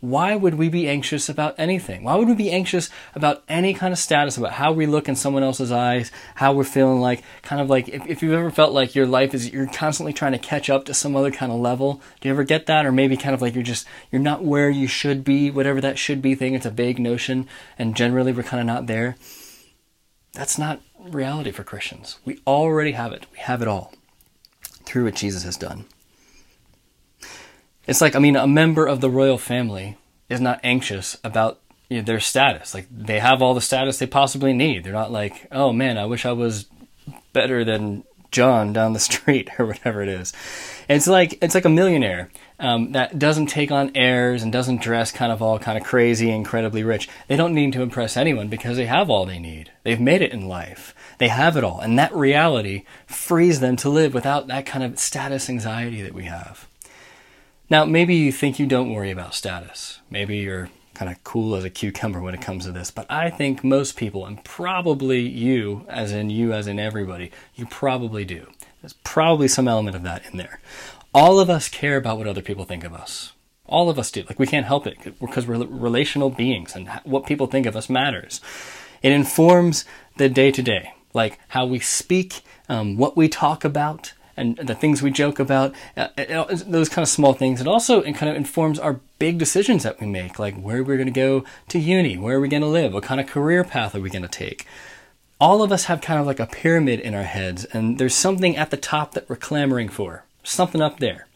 Why 0.00 0.34
would 0.34 0.54
we 0.54 0.68
be 0.68 0.88
anxious 0.88 1.28
about 1.28 1.54
anything? 1.58 2.02
Why 2.02 2.16
would 2.16 2.26
we 2.26 2.34
be 2.34 2.50
anxious 2.50 2.90
about 3.14 3.44
any 3.48 3.72
kind 3.72 3.92
of 3.92 4.00
status, 4.00 4.36
about 4.36 4.54
how 4.54 4.72
we 4.72 4.84
look 4.84 5.08
in 5.08 5.14
someone 5.14 5.44
else's 5.44 5.70
eyes, 5.70 6.10
how 6.34 6.52
we're 6.52 6.64
feeling 6.64 7.00
like, 7.00 7.22
kind 7.42 7.62
of 7.62 7.70
like, 7.70 7.88
if, 7.88 8.04
if 8.08 8.20
you've 8.20 8.32
ever 8.32 8.50
felt 8.50 8.72
like 8.72 8.96
your 8.96 9.06
life 9.06 9.32
is, 9.32 9.52
you're 9.52 9.68
constantly 9.68 10.12
trying 10.12 10.32
to 10.32 10.40
catch 10.40 10.68
up 10.68 10.86
to 10.86 10.94
some 10.94 11.14
other 11.14 11.30
kind 11.30 11.52
of 11.52 11.60
level. 11.60 12.02
Do 12.20 12.28
you 12.28 12.34
ever 12.34 12.42
get 12.42 12.66
that? 12.66 12.84
Or 12.84 12.90
maybe 12.90 13.16
kind 13.16 13.32
of 13.32 13.40
like 13.40 13.54
you're 13.54 13.62
just, 13.62 13.86
you're 14.10 14.20
not 14.20 14.42
where 14.42 14.68
you 14.68 14.88
should 14.88 15.22
be, 15.22 15.52
whatever 15.52 15.80
that 15.80 16.00
should 16.00 16.20
be 16.20 16.34
thing. 16.34 16.54
It's 16.54 16.66
a 16.66 16.70
vague 16.70 16.98
notion, 16.98 17.46
and 17.78 17.94
generally 17.94 18.32
we're 18.32 18.42
kind 18.42 18.60
of 18.60 18.66
not 18.66 18.88
there. 18.88 19.14
That's 20.32 20.58
not 20.58 20.80
reality 20.98 21.50
for 21.50 21.64
Christians. 21.64 22.18
We 22.24 22.40
already 22.46 22.92
have 22.92 23.12
it. 23.12 23.26
We 23.32 23.38
have 23.38 23.62
it 23.62 23.68
all 23.68 23.92
through 24.84 25.04
what 25.04 25.14
Jesus 25.14 25.42
has 25.42 25.56
done. 25.56 25.84
It's 27.86 28.00
like, 28.00 28.14
I 28.14 28.18
mean, 28.18 28.36
a 28.36 28.46
member 28.46 28.86
of 28.86 29.00
the 29.00 29.10
royal 29.10 29.38
family 29.38 29.96
is 30.28 30.40
not 30.40 30.60
anxious 30.62 31.18
about 31.22 31.60
you 31.88 31.98
know, 31.98 32.04
their 32.04 32.20
status. 32.20 32.72
Like, 32.72 32.86
they 32.90 33.18
have 33.18 33.42
all 33.42 33.54
the 33.54 33.60
status 33.60 33.98
they 33.98 34.06
possibly 34.06 34.52
need. 34.52 34.84
They're 34.84 34.92
not 34.92 35.12
like, 35.12 35.46
oh 35.52 35.72
man, 35.72 35.98
I 35.98 36.06
wish 36.06 36.24
I 36.24 36.32
was 36.32 36.66
better 37.32 37.64
than 37.64 38.04
John 38.30 38.72
down 38.72 38.92
the 38.94 39.00
street 39.10 39.50
or 39.58 39.66
whatever 39.66 40.02
it 40.02 40.08
is. 40.08 40.32
It's 40.88 41.06
like 41.06 41.38
it's 41.42 41.54
like 41.54 41.64
a 41.64 41.70
millionaire 41.70 42.30
um, 42.62 42.92
that 42.92 43.18
doesn't 43.18 43.46
take 43.46 43.72
on 43.72 43.90
airs 43.96 44.42
and 44.42 44.52
doesn't 44.52 44.80
dress 44.80 45.10
kind 45.10 45.32
of 45.32 45.42
all 45.42 45.58
kind 45.58 45.76
of 45.76 45.84
crazy, 45.84 46.30
incredibly 46.30 46.84
rich. 46.84 47.08
They 47.26 47.36
don't 47.36 47.54
need 47.54 47.72
to 47.72 47.82
impress 47.82 48.16
anyone 48.16 48.48
because 48.48 48.76
they 48.76 48.86
have 48.86 49.10
all 49.10 49.26
they 49.26 49.40
need. 49.40 49.72
They've 49.82 50.00
made 50.00 50.22
it 50.22 50.32
in 50.32 50.46
life. 50.48 50.94
They 51.18 51.28
have 51.28 51.56
it 51.56 51.64
all, 51.64 51.80
and 51.80 51.98
that 51.98 52.14
reality 52.14 52.84
frees 53.06 53.60
them 53.60 53.76
to 53.76 53.88
live 53.88 54.14
without 54.14 54.46
that 54.46 54.64
kind 54.64 54.84
of 54.84 54.98
status 54.98 55.50
anxiety 55.50 56.02
that 56.02 56.14
we 56.14 56.24
have. 56.24 56.68
Now, 57.68 57.84
maybe 57.84 58.14
you 58.14 58.32
think 58.32 58.58
you 58.58 58.66
don't 58.66 58.92
worry 58.92 59.10
about 59.10 59.34
status. 59.34 60.00
Maybe 60.08 60.38
you're 60.38 60.70
kind 60.94 61.10
of 61.10 61.22
cool 61.24 61.56
as 61.56 61.64
a 61.64 61.70
cucumber 61.70 62.20
when 62.20 62.34
it 62.34 62.40
comes 62.40 62.64
to 62.64 62.72
this. 62.72 62.90
But 62.90 63.10
I 63.10 63.30
think 63.30 63.64
most 63.64 63.96
people, 63.96 64.26
and 64.26 64.42
probably 64.44 65.20
you, 65.20 65.84
as 65.88 66.12
in 66.12 66.30
you, 66.30 66.52
as 66.52 66.66
in 66.66 66.78
everybody, 66.78 67.32
you 67.54 67.66
probably 67.66 68.24
do. 68.24 68.46
There's 68.80 68.92
probably 69.04 69.48
some 69.48 69.68
element 69.68 69.96
of 69.96 70.02
that 70.02 70.22
in 70.30 70.38
there. 70.38 70.60
All 71.14 71.38
of 71.38 71.50
us 71.50 71.68
care 71.68 71.96
about 71.96 72.16
what 72.16 72.26
other 72.26 72.40
people 72.40 72.64
think 72.64 72.84
of 72.84 72.94
us. 72.94 73.32
All 73.66 73.90
of 73.90 73.98
us 73.98 74.10
do. 74.10 74.22
Like, 74.28 74.38
we 74.38 74.46
can't 74.46 74.66
help 74.66 74.86
it 74.86 74.98
because 75.20 75.46
we're 75.46 75.62
relational 75.64 76.30
beings 76.30 76.74
and 76.74 76.88
what 77.04 77.26
people 77.26 77.46
think 77.46 77.66
of 77.66 77.76
us 77.76 77.90
matters. 77.90 78.40
It 79.02 79.12
informs 79.12 79.84
the 80.16 80.28
day 80.28 80.50
to 80.50 80.62
day, 80.62 80.94
like 81.12 81.38
how 81.48 81.66
we 81.66 81.80
speak, 81.80 82.42
um, 82.68 82.96
what 82.96 83.16
we 83.16 83.28
talk 83.28 83.64
about, 83.64 84.14
and 84.36 84.56
the 84.56 84.74
things 84.74 85.02
we 85.02 85.10
joke 85.10 85.38
about, 85.38 85.74
uh, 85.96 86.08
uh, 86.16 86.56
those 86.66 86.88
kind 86.88 87.02
of 87.02 87.08
small 87.08 87.34
things. 87.34 87.60
It 87.60 87.66
also 87.66 88.00
it 88.00 88.14
kind 88.14 88.30
of 88.30 88.36
informs 88.36 88.78
our 88.78 89.00
big 89.18 89.38
decisions 89.38 89.82
that 89.82 90.00
we 90.00 90.06
make, 90.06 90.38
like 90.38 90.56
where 90.56 90.82
we're 90.82 90.96
going 90.96 91.06
to 91.06 91.12
go 91.12 91.44
to 91.68 91.78
uni, 91.78 92.16
where 92.16 92.38
are 92.38 92.40
we 92.40 92.48
going 92.48 92.62
to 92.62 92.68
live, 92.68 92.94
what 92.94 93.04
kind 93.04 93.20
of 93.20 93.26
career 93.26 93.64
path 93.64 93.94
are 93.94 94.00
we 94.00 94.08
going 94.08 94.22
to 94.22 94.28
take. 94.28 94.66
All 95.38 95.62
of 95.62 95.72
us 95.72 95.84
have 95.84 96.00
kind 96.00 96.20
of 96.20 96.26
like 96.26 96.40
a 96.40 96.46
pyramid 96.46 97.00
in 97.00 97.14
our 97.14 97.24
heads, 97.24 97.64
and 97.66 97.98
there's 97.98 98.14
something 98.14 98.56
at 98.56 98.70
the 98.70 98.76
top 98.76 99.12
that 99.12 99.28
we're 99.28 99.36
clamoring 99.36 99.88
for, 99.88 100.24
something 100.42 100.80
up 100.80 100.98
there 100.98 101.26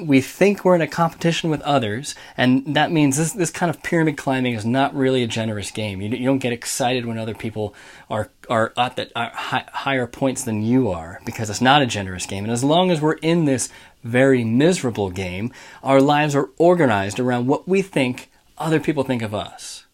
we 0.00 0.20
think 0.20 0.64
we're 0.64 0.74
in 0.74 0.80
a 0.80 0.88
competition 0.88 1.50
with 1.50 1.60
others, 1.62 2.14
and 2.36 2.74
that 2.74 2.90
means 2.90 3.16
this, 3.16 3.32
this 3.32 3.50
kind 3.50 3.70
of 3.70 3.82
pyramid 3.82 4.16
climbing 4.16 4.54
is 4.54 4.64
not 4.64 4.94
really 4.94 5.22
a 5.22 5.26
generous 5.26 5.70
game. 5.70 6.00
You, 6.00 6.08
you 6.10 6.26
don't 6.26 6.38
get 6.38 6.52
excited 6.52 7.06
when 7.06 7.18
other 7.18 7.34
people 7.34 7.74
are, 8.10 8.30
are 8.50 8.72
at 8.76 8.96
the, 8.96 9.10
are 9.16 9.26
uh, 9.26 9.34
high, 9.34 9.64
higher 9.72 10.06
points 10.06 10.42
than 10.42 10.62
you 10.62 10.90
are, 10.90 11.20
because 11.24 11.48
it's 11.48 11.60
not 11.60 11.82
a 11.82 11.86
generous 11.86 12.26
game. 12.26 12.44
And 12.44 12.52
as 12.52 12.64
long 12.64 12.90
as 12.90 13.00
we're 13.00 13.14
in 13.14 13.44
this 13.44 13.68
very 14.02 14.44
miserable 14.44 15.10
game, 15.10 15.52
our 15.82 16.00
lives 16.00 16.34
are 16.34 16.50
organized 16.58 17.20
around 17.20 17.46
what 17.46 17.68
we 17.68 17.80
think 17.80 18.30
other 18.58 18.80
people 18.80 19.04
think 19.04 19.22
of 19.22 19.34
us. 19.34 19.84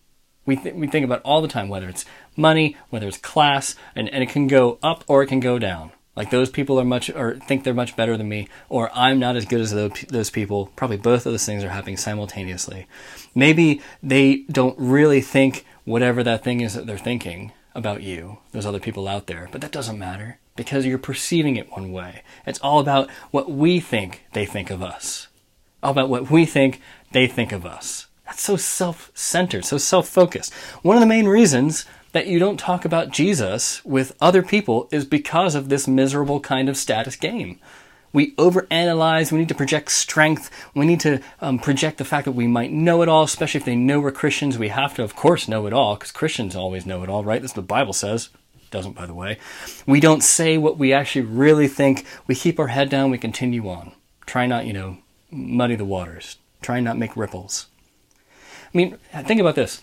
We, 0.46 0.56
th- 0.56 0.74
we 0.74 0.86
think 0.86 1.04
about 1.04 1.22
all 1.22 1.42
the 1.42 1.48
time, 1.48 1.68
whether 1.68 1.88
it's 1.88 2.06
money, 2.36 2.76
whether 2.88 3.06
it's 3.06 3.18
class, 3.18 3.76
and, 3.94 4.08
and 4.08 4.22
it 4.22 4.30
can 4.30 4.46
go 4.46 4.78
up 4.82 5.04
or 5.06 5.22
it 5.22 5.26
can 5.26 5.40
go 5.40 5.58
down. 5.58 5.92
Like 6.20 6.28
those 6.28 6.50
people 6.50 6.78
are 6.78 6.84
much, 6.84 7.08
or 7.08 7.36
think 7.36 7.64
they're 7.64 7.72
much 7.72 7.96
better 7.96 8.14
than 8.14 8.28
me, 8.28 8.46
or 8.68 8.90
I'm 8.92 9.18
not 9.18 9.36
as 9.36 9.46
good 9.46 9.62
as 9.62 9.70
those 9.70 10.28
people. 10.28 10.66
Probably 10.76 10.98
both 10.98 11.24
of 11.24 11.32
those 11.32 11.46
things 11.46 11.64
are 11.64 11.70
happening 11.70 11.96
simultaneously. 11.96 12.86
Maybe 13.34 13.80
they 14.02 14.44
don't 14.50 14.78
really 14.78 15.22
think 15.22 15.64
whatever 15.86 16.22
that 16.22 16.44
thing 16.44 16.60
is 16.60 16.74
that 16.74 16.86
they're 16.86 16.98
thinking 16.98 17.52
about 17.74 18.02
you, 18.02 18.36
those 18.52 18.66
other 18.66 18.78
people 18.78 19.08
out 19.08 19.28
there, 19.28 19.48
but 19.50 19.62
that 19.62 19.72
doesn't 19.72 19.98
matter 19.98 20.38
because 20.56 20.84
you're 20.84 20.98
perceiving 20.98 21.56
it 21.56 21.72
one 21.72 21.90
way. 21.90 22.20
It's 22.44 22.58
all 22.58 22.80
about 22.80 23.08
what 23.30 23.50
we 23.50 23.80
think 23.80 24.26
they 24.34 24.44
think 24.44 24.68
of 24.68 24.82
us. 24.82 25.28
All 25.82 25.92
about 25.92 26.10
what 26.10 26.30
we 26.30 26.44
think 26.44 26.82
they 27.12 27.28
think 27.28 27.50
of 27.50 27.64
us. 27.64 28.08
That's 28.26 28.42
so 28.42 28.58
self 28.58 29.10
centered, 29.14 29.64
so 29.64 29.78
self 29.78 30.06
focused. 30.06 30.52
One 30.82 30.98
of 30.98 31.00
the 31.00 31.06
main 31.06 31.28
reasons 31.28 31.86
that 32.12 32.26
you 32.26 32.38
don't 32.38 32.58
talk 32.58 32.84
about 32.84 33.10
Jesus 33.10 33.84
with 33.84 34.16
other 34.20 34.42
people 34.42 34.88
is 34.90 35.04
because 35.04 35.54
of 35.54 35.68
this 35.68 35.86
miserable 35.86 36.40
kind 36.40 36.68
of 36.68 36.76
status 36.76 37.16
game. 37.16 37.58
We 38.12 38.34
overanalyze. 38.34 39.30
We 39.30 39.38
need 39.38 39.48
to 39.50 39.54
project 39.54 39.92
strength. 39.92 40.50
We 40.74 40.84
need 40.84 41.00
to 41.00 41.20
um, 41.40 41.60
project 41.60 41.98
the 41.98 42.04
fact 42.04 42.24
that 42.24 42.32
we 42.32 42.48
might 42.48 42.72
know 42.72 43.02
it 43.02 43.08
all, 43.08 43.22
especially 43.22 43.58
if 43.58 43.64
they 43.64 43.76
know 43.76 44.00
we're 44.00 44.10
Christians. 44.10 44.58
We 44.58 44.68
have 44.68 44.94
to, 44.94 45.04
of 45.04 45.14
course, 45.14 45.46
know 45.46 45.66
it 45.66 45.72
all 45.72 45.94
because 45.94 46.10
Christians 46.10 46.56
always 46.56 46.84
know 46.84 47.04
it 47.04 47.08
all, 47.08 47.22
right? 47.22 47.40
That's 47.40 47.52
what 47.52 47.62
the 47.62 47.68
Bible 47.68 47.92
says. 47.92 48.30
Doesn't, 48.72 48.96
by 48.96 49.06
the 49.06 49.14
way. 49.14 49.38
We 49.86 50.00
don't 50.00 50.22
say 50.22 50.58
what 50.58 50.78
we 50.78 50.92
actually 50.92 51.22
really 51.22 51.68
think. 51.68 52.04
We 52.26 52.34
keep 52.34 52.58
our 52.58 52.68
head 52.68 52.88
down. 52.88 53.10
We 53.10 53.18
continue 53.18 53.68
on. 53.68 53.92
Try 54.26 54.46
not, 54.46 54.66
you 54.66 54.72
know, 54.72 54.98
muddy 55.30 55.76
the 55.76 55.84
waters. 55.84 56.36
Try 56.62 56.80
not 56.80 56.98
make 56.98 57.16
ripples. 57.16 57.66
I 58.72 58.78
mean, 58.78 58.96
think 59.24 59.40
about 59.40 59.56
this. 59.56 59.82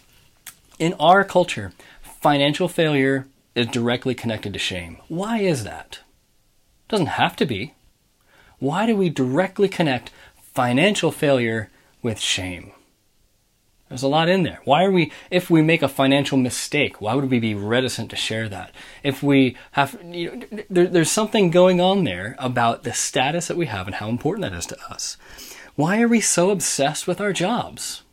In 0.80 0.94
our 1.00 1.24
culture, 1.24 1.74
financial 2.28 2.68
failure 2.68 3.26
is 3.56 3.68
directly 3.68 4.14
connected 4.14 4.52
to 4.52 4.60
shame. 4.60 4.98
Why 5.08 5.38
is 5.38 5.64
that? 5.64 6.00
It 6.02 6.90
doesn't 6.90 7.06
have 7.06 7.38
to 7.38 7.46
be. 7.46 7.74
Why 8.60 8.86
do 8.86 8.98
we 8.98 9.10
directly 9.10 9.70
connect 9.70 10.12
financial 10.36 11.10
failure 11.10 11.72
with 12.02 12.20
shame? 12.20 12.74
There's 13.88 14.04
a 14.04 14.10
lot 14.10 14.28
in 14.28 14.44
there. 14.44 14.60
Why 14.66 14.84
are 14.84 14.92
we, 14.92 15.10
if 15.32 15.50
we 15.50 15.62
make 15.62 15.82
a 15.82 15.88
financial 15.88 16.38
mistake, 16.38 17.00
why 17.00 17.14
would 17.14 17.32
we 17.32 17.40
be 17.40 17.56
reticent 17.56 18.10
to 18.10 18.18
share 18.18 18.50
that? 18.50 18.76
If 19.04 19.24
we 19.24 19.56
have, 19.72 19.98
you 20.04 20.36
know, 20.36 20.64
there, 20.70 20.88
there's 20.88 21.10
something 21.10 21.50
going 21.50 21.80
on 21.80 22.04
there 22.04 22.36
about 22.40 22.84
the 22.84 22.92
status 22.92 23.48
that 23.48 23.56
we 23.56 23.68
have 23.68 23.88
and 23.88 23.96
how 23.96 24.10
important 24.10 24.42
that 24.42 24.58
is 24.58 24.66
to 24.66 24.78
us. 24.90 25.16
Why 25.76 26.02
are 26.02 26.10
we 26.10 26.20
so 26.20 26.50
obsessed 26.50 27.08
with 27.08 27.22
our 27.22 27.32
jobs? 27.32 28.04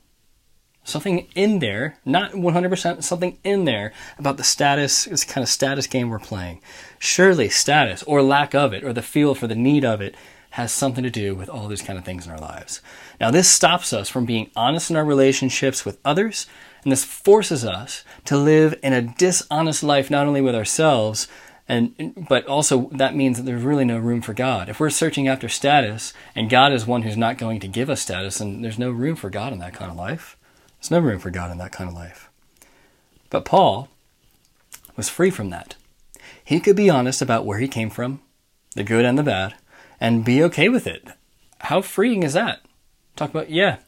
Something 0.85 1.26
in 1.35 1.59
there, 1.59 1.99
not 2.05 2.33
100%, 2.33 3.03
something 3.03 3.38
in 3.43 3.64
there 3.64 3.93
about 4.19 4.37
the 4.37 4.45
status, 4.45 5.07
this 5.07 5.25
kind 5.25 5.43
of 5.43 5.49
status 5.49 5.87
game 5.87 6.11
we're 6.11 6.19
playing. 6.19 6.61
Surely 6.99 7.49
status 7.49 8.03
or 8.05 8.23
lack 8.23 8.55
of 8.55 8.73
it 8.73 8.85
or 8.85 8.93
the 8.93 9.03
feel 9.03 9.35
for 9.35 9.47
the 9.47 9.55
need 9.55 9.85
of 9.85 10.00
it 10.00 10.14
has 10.50 10.71
something 10.71 11.03
to 11.03 11.11
do 11.11 11.35
with 11.35 11.49
all 11.49 11.67
these 11.67 11.83
kind 11.83 11.99
of 11.99 12.05
things 12.05 12.26
in 12.26 12.33
our 12.33 12.38
lives. 12.38 12.81
Now, 13.19 13.33
this 13.33 13.50
stops 13.50 13.93
us 13.93 14.09
from 14.09 14.25
being 14.25 14.50
honest 14.55 14.88
in 14.88 14.95
our 14.95 15.05
relationships 15.05 15.85
with 15.85 15.99
others, 16.05 16.47
and 16.85 16.93
this 16.93 17.05
forces 17.05 17.64
us 17.64 18.05
to 18.26 18.37
live 18.37 18.79
in 18.81 18.93
a 18.93 19.03
dishonest 19.03 19.83
life, 19.83 20.11
not 20.11 20.29
only 20.29 20.41
with 20.41 20.55
ourselves, 20.55 21.26
and 21.67 22.26
but 22.29 22.47
also 22.47 22.91
that 22.93 23.17
means 23.17 23.38
that 23.38 23.45
there's 23.45 23.62
really 23.62 23.87
no 23.87 23.99
room 23.99 24.21
for 24.21 24.35
God. 24.35 24.69
If 24.69 24.79
we're 24.79 24.91
searching 24.91 25.26
after 25.26 25.49
status, 25.49 26.12
and 26.37 26.50
God 26.50 26.73
is 26.73 26.87
one 26.87 27.03
who's 27.03 27.17
not 27.17 27.38
going 27.38 27.59
to 27.61 27.69
give 27.69 27.91
us 27.91 28.03
status, 28.03 28.38
and 28.38 28.62
there's 28.62 28.79
no 28.79 28.91
room 28.91 29.17
for 29.17 29.31
God 29.31 29.53
in 29.53 29.59
that 29.61 29.75
kind 29.75 29.91
of 29.91 29.97
life. 29.97 30.37
There's 30.85 31.03
no 31.03 31.09
room 31.09 31.19
for 31.19 31.31
God 31.31 31.50
in 31.50 31.57
that 31.57 31.73
kind 31.73 31.88
of 31.88 31.97
life. 31.97 32.29
But 33.31 33.47
Paul 33.47 33.88
was 34.99 35.09
free 35.09 35.31
from 35.31 35.49
that. 35.49 35.76
He 36.45 36.61
could 36.61 36.76
be 36.76 36.91
honest 36.91 37.23
about 37.23 37.47
where 37.47 37.59
he 37.59 37.69
came 37.69 37.88
from, 37.88 38.21
the 38.76 38.85
good 38.85 39.07
and 39.07 39.17
the 39.17 39.23
bad, 39.23 39.55
and 39.99 40.26
be 40.26 40.43
okay 40.43 40.69
with 40.69 40.87
it. 40.87 41.09
How 41.61 41.81
freeing 41.81 42.23
is 42.23 42.35
that? 42.35 42.61
Talk 43.17 43.31
about, 43.31 43.49
yeah, 43.49 43.79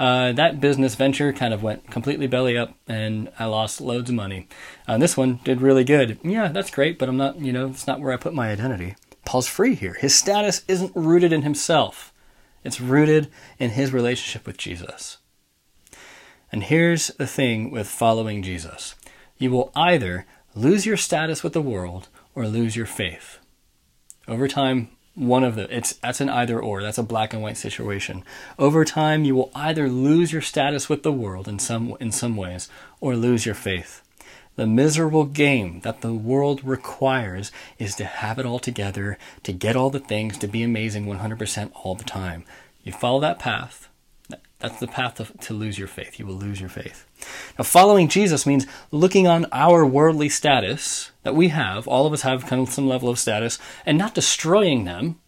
uh, 0.00 0.32
that 0.32 0.60
business 0.60 0.96
venture 0.96 1.32
kind 1.32 1.54
of 1.54 1.62
went 1.62 1.88
completely 1.92 2.26
belly 2.26 2.58
up 2.58 2.74
and 2.88 3.30
I 3.38 3.44
lost 3.44 3.80
loads 3.80 4.10
of 4.10 4.16
money. 4.16 4.48
Uh, 4.88 4.98
this 4.98 5.16
one 5.16 5.38
did 5.44 5.60
really 5.60 5.84
good. 5.84 6.18
Yeah, 6.24 6.48
that's 6.48 6.72
great, 6.72 6.98
but 6.98 7.08
I'm 7.08 7.16
not, 7.16 7.38
you 7.38 7.52
know, 7.52 7.68
it's 7.68 7.86
not 7.86 8.00
where 8.00 8.12
I 8.12 8.16
put 8.16 8.34
my 8.34 8.50
identity. 8.50 8.96
Paul's 9.24 9.46
free 9.46 9.76
here. 9.76 9.94
His 9.94 10.16
status 10.16 10.64
isn't 10.66 10.90
rooted 10.96 11.32
in 11.32 11.42
himself, 11.42 12.12
it's 12.64 12.80
rooted 12.80 13.30
in 13.60 13.70
his 13.70 13.92
relationship 13.92 14.44
with 14.44 14.56
Jesus. 14.58 15.18
And 16.52 16.64
here's 16.64 17.06
the 17.08 17.26
thing 17.26 17.70
with 17.70 17.88
following 17.88 18.42
Jesus. 18.42 18.94
You 19.38 19.50
will 19.50 19.72
either 19.74 20.26
lose 20.54 20.84
your 20.84 20.98
status 20.98 21.42
with 21.42 21.54
the 21.54 21.62
world 21.62 22.08
or 22.34 22.46
lose 22.46 22.76
your 22.76 22.84
faith. 22.84 23.38
Over 24.28 24.46
time, 24.46 24.90
one 25.14 25.44
of 25.44 25.56
the 25.56 25.74
it's 25.74 25.94
that's 25.94 26.20
an 26.20 26.28
either 26.28 26.60
or. 26.60 26.82
That's 26.82 26.98
a 26.98 27.02
black 27.02 27.32
and 27.32 27.42
white 27.42 27.56
situation. 27.56 28.22
Over 28.58 28.84
time 28.84 29.24
you 29.24 29.34
will 29.34 29.50
either 29.54 29.88
lose 29.88 30.30
your 30.30 30.42
status 30.42 30.88
with 30.88 31.02
the 31.02 31.12
world 31.12 31.48
in 31.48 31.58
some 31.58 31.96
in 32.00 32.12
some 32.12 32.36
ways 32.36 32.68
or 33.00 33.16
lose 33.16 33.46
your 33.46 33.54
faith. 33.54 34.02
The 34.56 34.66
miserable 34.66 35.24
game 35.24 35.80
that 35.80 36.02
the 36.02 36.12
world 36.12 36.62
requires 36.62 37.50
is 37.78 37.94
to 37.96 38.04
have 38.04 38.38
it 38.38 38.44
all 38.44 38.58
together 38.58 39.16
to 39.44 39.52
get 39.52 39.76
all 39.76 39.88
the 39.88 39.98
things 39.98 40.36
to 40.38 40.46
be 40.46 40.62
amazing 40.62 41.06
100% 41.06 41.70
all 41.72 41.94
the 41.94 42.04
time. 42.04 42.44
You 42.82 42.92
follow 42.92 43.20
that 43.20 43.38
path 43.38 43.88
that's 44.62 44.78
the 44.78 44.86
path 44.86 45.16
to, 45.16 45.24
to 45.24 45.54
lose 45.54 45.76
your 45.76 45.88
faith. 45.88 46.20
You 46.20 46.26
will 46.26 46.36
lose 46.36 46.60
your 46.60 46.70
faith. 46.70 47.04
Now, 47.58 47.64
following 47.64 48.06
Jesus 48.06 48.46
means 48.46 48.64
looking 48.92 49.26
on 49.26 49.46
our 49.50 49.84
worldly 49.84 50.28
status 50.28 51.10
that 51.24 51.34
we 51.34 51.48
have. 51.48 51.88
All 51.88 52.06
of 52.06 52.12
us 52.12 52.22
have 52.22 52.46
kind 52.46 52.62
of 52.62 52.72
some 52.72 52.88
level 52.88 53.08
of 53.08 53.18
status, 53.18 53.58
and 53.84 53.98
not 53.98 54.14
destroying 54.14 54.84
them, 54.84 55.18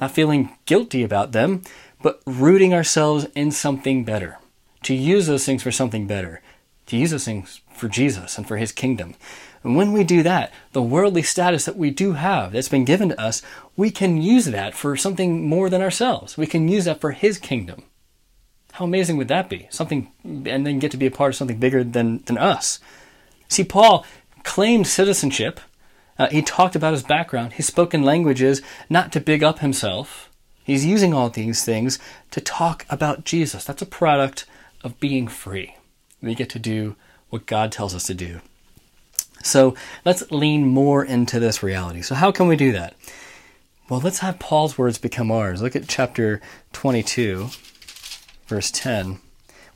not 0.00 0.12
feeling 0.12 0.56
guilty 0.64 1.02
about 1.02 1.32
them, 1.32 1.62
but 2.02 2.22
rooting 2.24 2.72
ourselves 2.72 3.26
in 3.34 3.50
something 3.50 4.04
better. 4.04 4.38
To 4.84 4.94
use 4.94 5.26
those 5.26 5.44
things 5.44 5.64
for 5.64 5.72
something 5.72 6.06
better. 6.06 6.40
To 6.86 6.96
use 6.96 7.10
those 7.10 7.24
things 7.24 7.62
for 7.72 7.88
Jesus 7.88 8.38
and 8.38 8.46
for 8.46 8.58
His 8.58 8.70
kingdom. 8.70 9.16
And 9.64 9.74
when 9.74 9.92
we 9.92 10.04
do 10.04 10.22
that, 10.22 10.52
the 10.72 10.82
worldly 10.82 11.22
status 11.22 11.64
that 11.64 11.76
we 11.76 11.90
do 11.90 12.12
have 12.12 12.52
that's 12.52 12.68
been 12.68 12.84
given 12.84 13.08
to 13.08 13.20
us, 13.20 13.42
we 13.76 13.90
can 13.90 14.22
use 14.22 14.44
that 14.44 14.74
for 14.74 14.96
something 14.96 15.48
more 15.48 15.68
than 15.68 15.82
ourselves. 15.82 16.36
We 16.36 16.46
can 16.46 16.68
use 16.68 16.84
that 16.84 17.00
for 17.00 17.10
His 17.10 17.38
kingdom. 17.38 17.84
How 18.74 18.84
amazing 18.84 19.18
would 19.18 19.28
that 19.28 19.48
be? 19.48 19.68
Something, 19.70 20.10
and 20.24 20.66
then 20.66 20.80
get 20.80 20.90
to 20.90 20.96
be 20.96 21.06
a 21.06 21.10
part 21.10 21.30
of 21.30 21.36
something 21.36 21.58
bigger 21.58 21.84
than, 21.84 22.24
than 22.24 22.36
us. 22.36 22.80
See, 23.46 23.62
Paul 23.62 24.04
claimed 24.42 24.88
citizenship. 24.88 25.60
Uh, 26.18 26.26
he 26.26 26.42
talked 26.42 26.74
about 26.74 26.92
his 26.92 27.04
background. 27.04 27.52
His 27.52 27.68
spoken 27.68 28.02
languages, 28.02 28.62
not 28.90 29.12
to 29.12 29.20
big 29.20 29.44
up 29.44 29.60
himself. 29.60 30.28
He's 30.64 30.84
using 30.84 31.14
all 31.14 31.30
these 31.30 31.64
things 31.64 32.00
to 32.32 32.40
talk 32.40 32.84
about 32.90 33.24
Jesus. 33.24 33.64
That's 33.64 33.80
a 33.82 33.86
product 33.86 34.44
of 34.82 34.98
being 34.98 35.28
free. 35.28 35.76
We 36.20 36.34
get 36.34 36.50
to 36.50 36.58
do 36.58 36.96
what 37.30 37.46
God 37.46 37.70
tells 37.70 37.94
us 37.94 38.08
to 38.08 38.14
do. 38.14 38.40
So 39.44 39.76
let's 40.04 40.28
lean 40.32 40.66
more 40.66 41.04
into 41.04 41.38
this 41.38 41.62
reality. 41.62 42.02
So, 42.02 42.16
how 42.16 42.32
can 42.32 42.48
we 42.48 42.56
do 42.56 42.72
that? 42.72 42.96
Well, 43.88 44.00
let's 44.00 44.18
have 44.18 44.40
Paul's 44.40 44.76
words 44.76 44.98
become 44.98 45.30
ours. 45.30 45.62
Look 45.62 45.76
at 45.76 45.86
chapter 45.86 46.40
22 46.72 47.50
verse 48.46 48.70
10, 48.70 49.20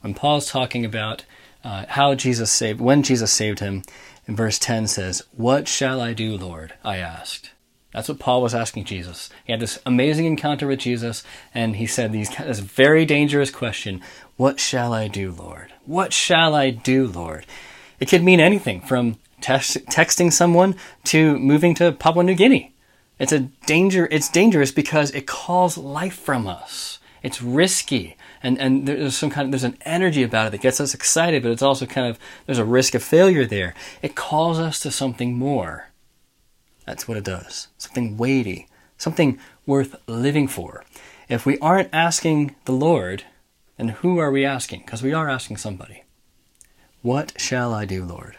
when 0.00 0.14
Paul's 0.14 0.50
talking 0.50 0.84
about 0.84 1.24
uh, 1.64 1.86
how 1.88 2.14
Jesus 2.14 2.50
saved, 2.50 2.80
when 2.80 3.02
Jesus 3.02 3.32
saved 3.32 3.60
him, 3.60 3.82
in 4.26 4.36
verse 4.36 4.58
10 4.58 4.86
says, 4.86 5.22
What 5.36 5.66
shall 5.68 6.00
I 6.00 6.12
do, 6.12 6.36
Lord? 6.36 6.74
I 6.84 6.98
asked. 6.98 7.50
That's 7.92 8.08
what 8.08 8.18
Paul 8.18 8.42
was 8.42 8.54
asking 8.54 8.84
Jesus. 8.84 9.30
He 9.44 9.52
had 9.52 9.60
this 9.60 9.78
amazing 9.86 10.26
encounter 10.26 10.66
with 10.66 10.80
Jesus, 10.80 11.24
and 11.54 11.76
he 11.76 11.86
said 11.86 12.12
these, 12.12 12.28
this 12.36 12.58
very 12.58 13.06
dangerous 13.06 13.50
question 13.50 14.02
What 14.36 14.60
shall 14.60 14.92
I 14.92 15.08
do, 15.08 15.32
Lord? 15.32 15.72
What 15.86 16.12
shall 16.12 16.54
I 16.54 16.70
do, 16.70 17.06
Lord? 17.06 17.46
It 17.98 18.08
could 18.08 18.22
mean 18.22 18.40
anything 18.40 18.82
from 18.82 19.18
text, 19.40 19.78
texting 19.86 20.32
someone 20.32 20.76
to 21.04 21.38
moving 21.38 21.74
to 21.76 21.92
Papua 21.92 22.22
New 22.22 22.34
Guinea. 22.34 22.74
It's 23.18 23.32
a 23.32 23.40
danger. 23.66 24.06
It's 24.10 24.28
dangerous 24.28 24.70
because 24.70 25.10
it 25.12 25.26
calls 25.26 25.76
life 25.76 26.16
from 26.16 26.46
us. 26.46 26.98
It's 27.22 27.42
risky 27.42 28.16
and 28.42 28.58
and 28.58 28.86
there's 28.86 29.16
some 29.16 29.30
kind 29.30 29.46
of 29.46 29.52
there's 29.52 29.64
an 29.64 29.78
energy 29.82 30.22
about 30.22 30.48
it 30.48 30.50
that 30.50 30.60
gets 30.60 30.80
us 30.80 30.94
excited, 30.94 31.42
but 31.42 31.52
it's 31.52 31.62
also 31.62 31.86
kind 31.86 32.08
of 32.08 32.18
there's 32.46 32.58
a 32.58 32.64
risk 32.64 32.94
of 32.94 33.02
failure 33.02 33.46
there. 33.46 33.74
It 34.02 34.14
calls 34.14 34.58
us 34.58 34.80
to 34.80 34.90
something 34.90 35.36
more. 35.36 35.88
That's 36.86 37.06
what 37.06 37.18
it 37.18 37.24
does. 37.24 37.68
Something 37.76 38.16
weighty, 38.16 38.66
something 38.96 39.38
worth 39.66 39.96
living 40.06 40.48
for. 40.48 40.84
If 41.28 41.44
we 41.44 41.58
aren't 41.58 41.92
asking 41.92 42.56
the 42.64 42.72
Lord, 42.72 43.24
then 43.76 43.88
who 43.88 44.18
are 44.18 44.30
we 44.30 44.44
asking? 44.44 44.80
Because 44.80 45.02
we 45.02 45.12
are 45.12 45.28
asking 45.28 45.58
somebody. 45.58 46.04
What 47.02 47.38
shall 47.38 47.74
I 47.74 47.84
do, 47.84 48.04
Lord? 48.04 48.36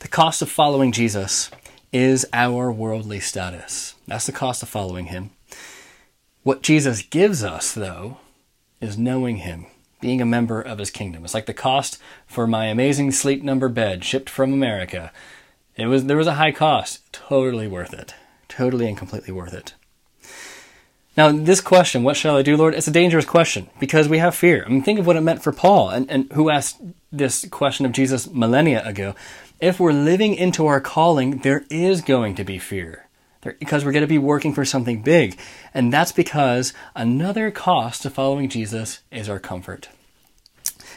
The 0.00 0.08
cost 0.08 0.42
of 0.42 0.50
following 0.50 0.92
Jesus 0.92 1.50
is 1.92 2.26
our 2.32 2.72
worldly 2.72 3.20
status. 3.20 3.94
That's 4.06 4.26
the 4.26 4.32
cost 4.32 4.62
of 4.62 4.68
following 4.68 5.06
him. 5.06 5.30
What 6.42 6.62
Jesus 6.62 7.02
gives 7.02 7.44
us, 7.44 7.72
though, 7.72 8.18
is 8.80 8.98
knowing 8.98 9.38
Him, 9.38 9.66
being 10.00 10.20
a 10.20 10.26
member 10.26 10.60
of 10.60 10.78
His 10.78 10.90
kingdom. 10.90 11.24
It's 11.24 11.34
like 11.34 11.46
the 11.46 11.54
cost 11.54 11.98
for 12.26 12.46
my 12.46 12.66
amazing 12.66 13.12
sleep 13.12 13.42
number 13.42 13.68
bed 13.68 14.04
shipped 14.04 14.30
from 14.30 14.52
America. 14.52 15.12
It 15.76 15.86
was 15.86 16.06
there 16.06 16.16
was 16.16 16.26
a 16.26 16.34
high 16.34 16.52
cost, 16.52 17.12
totally 17.12 17.68
worth 17.68 17.94
it, 17.94 18.14
totally 18.48 18.88
and 18.88 18.96
completely 18.96 19.32
worth 19.32 19.54
it. 19.54 19.74
Now, 21.16 21.32
this 21.32 21.60
question, 21.60 22.04
what 22.04 22.16
shall 22.16 22.36
I 22.36 22.42
do, 22.42 22.56
Lord? 22.56 22.74
It's 22.74 22.86
a 22.86 22.92
dangerous 22.92 23.24
question 23.24 23.68
because 23.80 24.08
we 24.08 24.18
have 24.18 24.36
fear. 24.36 24.62
I 24.64 24.68
mean, 24.68 24.82
think 24.82 25.00
of 25.00 25.06
what 25.06 25.16
it 25.16 25.20
meant 25.20 25.42
for 25.42 25.50
Paul, 25.50 25.90
and, 25.90 26.08
and 26.08 26.30
who 26.32 26.48
asked 26.48 26.80
this 27.10 27.44
question 27.50 27.84
of 27.84 27.90
Jesus 27.90 28.30
millennia 28.30 28.86
ago. 28.86 29.16
if 29.60 29.80
we're 29.80 29.92
living 29.92 30.34
into 30.34 30.66
our 30.66 30.80
calling, 30.80 31.38
there 31.38 31.64
is 31.70 32.02
going 32.02 32.36
to 32.36 32.44
be 32.44 32.58
fear 32.58 33.07
because 33.42 33.84
we're 33.84 33.92
going 33.92 34.02
to 34.02 34.06
be 34.06 34.18
working 34.18 34.52
for 34.52 34.64
something 34.64 35.02
big. 35.02 35.38
And 35.72 35.92
that's 35.92 36.12
because 36.12 36.72
another 36.94 37.50
cost 37.50 38.02
to 38.02 38.10
following 38.10 38.48
Jesus 38.48 39.00
is 39.10 39.28
our 39.28 39.38
comfort. 39.38 39.88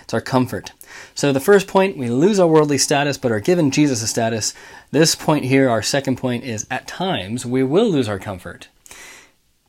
It's 0.04 0.14
our 0.14 0.22
comfort. 0.22 0.72
So 1.16 1.32
the 1.32 1.40
first 1.40 1.68
point, 1.68 1.98
we 1.98 2.10
lose 2.10 2.40
our 2.40 2.48
worldly 2.48 2.78
status 2.78 3.18
but 3.18 3.32
are 3.32 3.40
given 3.40 3.72
Jesus' 3.72 4.10
status. 4.10 4.54
This 4.92 5.16
point 5.16 5.46
here, 5.46 5.70
our 5.70 5.82
second 5.82 6.18
point, 6.18 6.44
is 6.44 6.68
at 6.70 6.88
times 6.88 7.46
we 7.46 7.64
will 7.64 7.90
lose 7.90 8.10
our 8.10 8.20
comfort, 8.20 8.68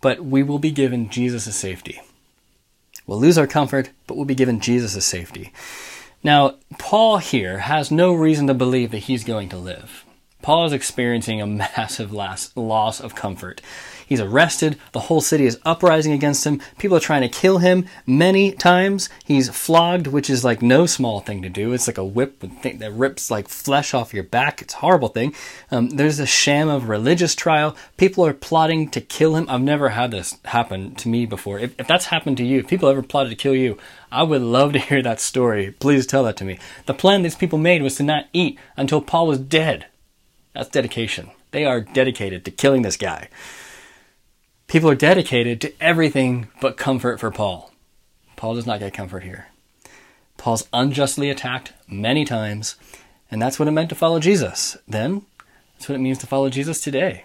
but 0.00 0.24
we 0.24 0.42
will 0.42 0.58
be 0.58 0.70
given 0.70 1.10
Jesus' 1.10 1.54
safety. 1.54 2.00
We'll 3.06 3.20
lose 3.20 3.38
our 3.38 3.46
comfort, 3.46 3.90
but 4.06 4.16
we'll 4.16 4.24
be 4.24 4.34
given 4.34 4.60
Jesus' 4.60 5.04
safety. 5.04 5.52
Now, 6.24 6.56
Paul 6.78 7.18
here 7.18 7.58
has 7.58 7.90
no 7.90 8.14
reason 8.14 8.46
to 8.46 8.54
believe 8.54 8.92
that 8.92 8.98
he's 8.98 9.24
going 9.24 9.48
to 9.50 9.56
live. 9.56 10.04
Paul 10.42 10.66
is 10.66 10.72
experiencing 10.72 11.40
a 11.40 11.46
massive 11.76 12.12
loss 12.12 13.00
of 13.00 13.14
comfort. 13.14 13.60
He's 14.12 14.20
arrested. 14.20 14.76
The 14.92 15.00
whole 15.00 15.22
city 15.22 15.46
is 15.46 15.58
uprising 15.64 16.12
against 16.12 16.44
him. 16.44 16.60
People 16.76 16.98
are 16.98 17.00
trying 17.00 17.22
to 17.22 17.30
kill 17.30 17.58
him 17.58 17.86
many 18.06 18.52
times. 18.52 19.08
He's 19.24 19.48
flogged, 19.48 20.06
which 20.06 20.28
is 20.28 20.44
like 20.44 20.60
no 20.60 20.84
small 20.84 21.20
thing 21.20 21.40
to 21.40 21.48
do. 21.48 21.72
It's 21.72 21.86
like 21.86 21.96
a 21.96 22.04
whip 22.04 22.40
that 22.40 22.92
rips 22.92 23.30
like 23.30 23.48
flesh 23.48 23.94
off 23.94 24.12
your 24.12 24.24
back. 24.24 24.60
It's 24.60 24.74
a 24.74 24.78
horrible 24.78 25.08
thing. 25.08 25.34
Um, 25.70 25.88
there's 25.88 26.18
a 26.18 26.26
sham 26.26 26.68
of 26.68 26.90
religious 26.90 27.34
trial. 27.34 27.74
People 27.96 28.26
are 28.26 28.34
plotting 28.34 28.90
to 28.90 29.00
kill 29.00 29.34
him. 29.34 29.46
I've 29.48 29.62
never 29.62 29.88
had 29.88 30.10
this 30.10 30.36
happen 30.44 30.94
to 30.96 31.08
me 31.08 31.24
before. 31.24 31.58
If, 31.58 31.80
if 31.80 31.86
that's 31.86 32.06
happened 32.06 32.36
to 32.36 32.44
you, 32.44 32.58
if 32.58 32.68
people 32.68 32.90
ever 32.90 33.02
plotted 33.02 33.30
to 33.30 33.36
kill 33.36 33.54
you, 33.54 33.78
I 34.10 34.24
would 34.24 34.42
love 34.42 34.74
to 34.74 34.78
hear 34.90 35.00
that 35.02 35.20
story. 35.20 35.70
Please 35.70 36.06
tell 36.06 36.24
that 36.24 36.36
to 36.36 36.44
me. 36.44 36.58
The 36.84 36.92
plan 36.92 37.22
these 37.22 37.34
people 37.34 37.58
made 37.58 37.82
was 37.82 37.96
to 37.96 38.02
not 38.02 38.26
eat 38.34 38.58
until 38.76 39.00
Paul 39.00 39.26
was 39.26 39.38
dead. 39.38 39.86
That's 40.54 40.68
dedication. 40.68 41.30
They 41.50 41.64
are 41.64 41.80
dedicated 41.80 42.44
to 42.44 42.50
killing 42.50 42.82
this 42.82 42.96
guy. 42.96 43.28
People 44.66 44.90
are 44.90 44.94
dedicated 44.94 45.60
to 45.60 45.72
everything 45.80 46.48
but 46.60 46.76
comfort 46.76 47.20
for 47.20 47.30
Paul. 47.30 47.72
Paul 48.36 48.54
does 48.54 48.66
not 48.66 48.80
get 48.80 48.94
comfort 48.94 49.22
here. 49.22 49.48
Paul's 50.36 50.68
unjustly 50.72 51.30
attacked 51.30 51.72
many 51.86 52.24
times, 52.24 52.76
and 53.30 53.40
that's 53.40 53.58
what 53.58 53.68
it 53.68 53.72
meant 53.72 53.90
to 53.90 53.94
follow 53.94 54.18
Jesus. 54.18 54.76
Then, 54.88 55.22
that's 55.74 55.88
what 55.88 55.94
it 55.94 56.00
means 56.00 56.18
to 56.18 56.26
follow 56.26 56.48
Jesus 56.48 56.80
today. 56.80 57.24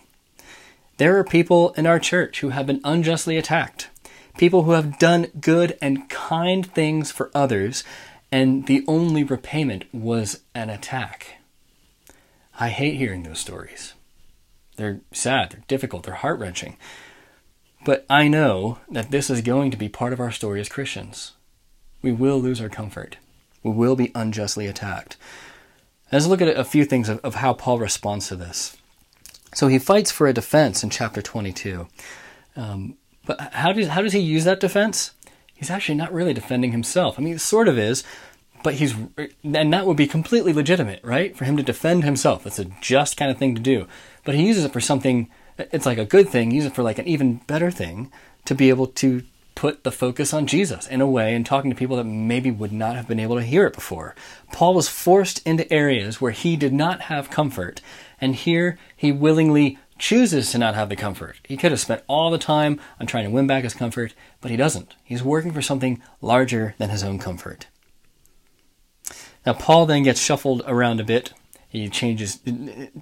There 0.97 1.17
are 1.17 1.23
people 1.23 1.71
in 1.73 1.87
our 1.87 1.99
church 1.99 2.41
who 2.41 2.49
have 2.49 2.67
been 2.67 2.81
unjustly 2.83 3.37
attacked, 3.37 3.89
people 4.37 4.63
who 4.63 4.71
have 4.71 4.99
done 4.99 5.27
good 5.39 5.77
and 5.81 6.09
kind 6.09 6.65
things 6.65 7.11
for 7.11 7.31
others, 7.33 7.83
and 8.31 8.67
the 8.67 8.83
only 8.87 9.23
repayment 9.23 9.85
was 9.93 10.41
an 10.53 10.69
attack. 10.69 11.36
I 12.59 12.69
hate 12.69 12.95
hearing 12.95 13.23
those 13.23 13.39
stories. 13.39 13.93
They're 14.77 15.01
sad, 15.11 15.51
they're 15.51 15.63
difficult, 15.67 16.03
they're 16.03 16.15
heart 16.15 16.39
wrenching. 16.39 16.77
But 17.85 18.05
I 18.09 18.27
know 18.27 18.79
that 18.89 19.11
this 19.11 19.29
is 19.29 19.41
going 19.41 19.71
to 19.71 19.77
be 19.77 19.89
part 19.89 20.13
of 20.13 20.19
our 20.19 20.31
story 20.31 20.59
as 20.59 20.69
Christians. 20.69 21.33
We 22.01 22.11
will 22.11 22.39
lose 22.39 22.61
our 22.61 22.69
comfort, 22.69 23.17
we 23.63 23.71
will 23.71 23.95
be 23.95 24.11
unjustly 24.15 24.67
attacked. 24.67 25.17
Let's 26.11 26.27
look 26.27 26.41
at 26.41 26.57
a 26.57 26.63
few 26.63 26.85
things 26.85 27.09
of, 27.09 27.19
of 27.19 27.35
how 27.35 27.53
Paul 27.53 27.79
responds 27.79 28.29
to 28.29 28.35
this. 28.35 28.77
So 29.53 29.67
he 29.67 29.77
fights 29.77 30.11
for 30.11 30.27
a 30.27 30.33
defense 30.33 30.83
in 30.83 30.89
chapter 30.89 31.21
22. 31.21 31.87
Um, 32.55 32.95
but 33.25 33.39
how 33.53 33.73
does, 33.73 33.87
how 33.87 34.01
does 34.01 34.13
he 34.13 34.19
use 34.19 34.45
that 34.45 34.61
defense? 34.61 35.11
He's 35.53 35.69
actually 35.69 35.95
not 35.95 36.13
really 36.13 36.33
defending 36.33 36.71
himself. 36.71 37.19
I 37.19 37.23
mean, 37.23 37.33
it 37.33 37.41
sort 37.41 37.67
of 37.67 37.77
is, 37.77 38.03
but 38.63 38.75
he's 38.75 38.95
and 39.43 39.73
that 39.73 39.85
would 39.85 39.97
be 39.97 40.07
completely 40.07 40.53
legitimate, 40.53 41.03
right? 41.03 41.35
For 41.35 41.45
him 41.45 41.57
to 41.57 41.63
defend 41.63 42.03
himself. 42.03 42.43
That's 42.43 42.59
a 42.59 42.65
just 42.81 43.17
kind 43.17 43.31
of 43.31 43.37
thing 43.37 43.55
to 43.55 43.61
do. 43.61 43.87
But 44.23 44.35
he 44.35 44.47
uses 44.47 44.65
it 44.65 44.73
for 44.73 44.81
something 44.81 45.29
it's 45.57 45.85
like 45.85 45.97
a 45.97 46.05
good 46.05 46.29
thing, 46.29 46.51
use 46.51 46.65
it 46.65 46.75
for 46.75 46.83
like 46.83 46.99
an 46.99 47.07
even 47.07 47.37
better 47.47 47.71
thing 47.71 48.11
to 48.45 48.55
be 48.55 48.69
able 48.69 48.87
to 48.87 49.23
put 49.55 49.83
the 49.83 49.91
focus 49.91 50.33
on 50.33 50.45
Jesus 50.45 50.85
in 50.85 51.01
a 51.01 51.07
way 51.07 51.33
and 51.33 51.43
talking 51.43 51.71
to 51.71 51.75
people 51.75 51.97
that 51.97 52.03
maybe 52.03 52.51
would 52.51 52.71
not 52.71 52.95
have 52.95 53.07
been 53.07 53.19
able 53.19 53.35
to 53.37 53.43
hear 53.43 53.65
it 53.65 53.73
before. 53.73 54.13
Paul 54.51 54.75
was 54.75 54.87
forced 54.87 55.45
into 55.47 55.71
areas 55.73 56.21
where 56.21 56.31
he 56.31 56.55
did 56.55 56.73
not 56.73 57.01
have 57.01 57.31
comfort, 57.31 57.81
and 58.21 58.35
here 58.35 58.77
he 58.95 59.11
willingly 59.11 59.79
chooses 59.97 60.51
to 60.51 60.59
not 60.59 60.75
have 60.75 60.89
the 60.89 60.95
comfort. 60.95 61.37
He 61.43 61.57
could 61.57 61.71
have 61.71 61.79
spent 61.79 62.03
all 62.07 62.29
the 62.29 62.37
time 62.37 62.79
on 62.99 63.07
trying 63.07 63.23
to 63.23 63.31
win 63.31 63.47
back 63.47 63.63
his 63.63 63.73
comfort, 63.73 64.13
but 64.41 64.51
he 64.51 64.57
doesn't. 64.57 64.93
He's 65.03 65.23
working 65.23 65.51
for 65.51 65.63
something 65.63 66.03
larger 66.21 66.75
than 66.77 66.91
his 66.91 67.03
own 67.03 67.17
comfort. 67.17 67.65
Now, 69.47 69.53
Paul 69.53 69.85
then 69.85 70.03
gets 70.03 70.19
shuffled 70.19 70.61
around 70.67 70.99
a 70.99 71.05
bit. 71.05 71.31
He 71.69 71.87
changes 71.87 72.41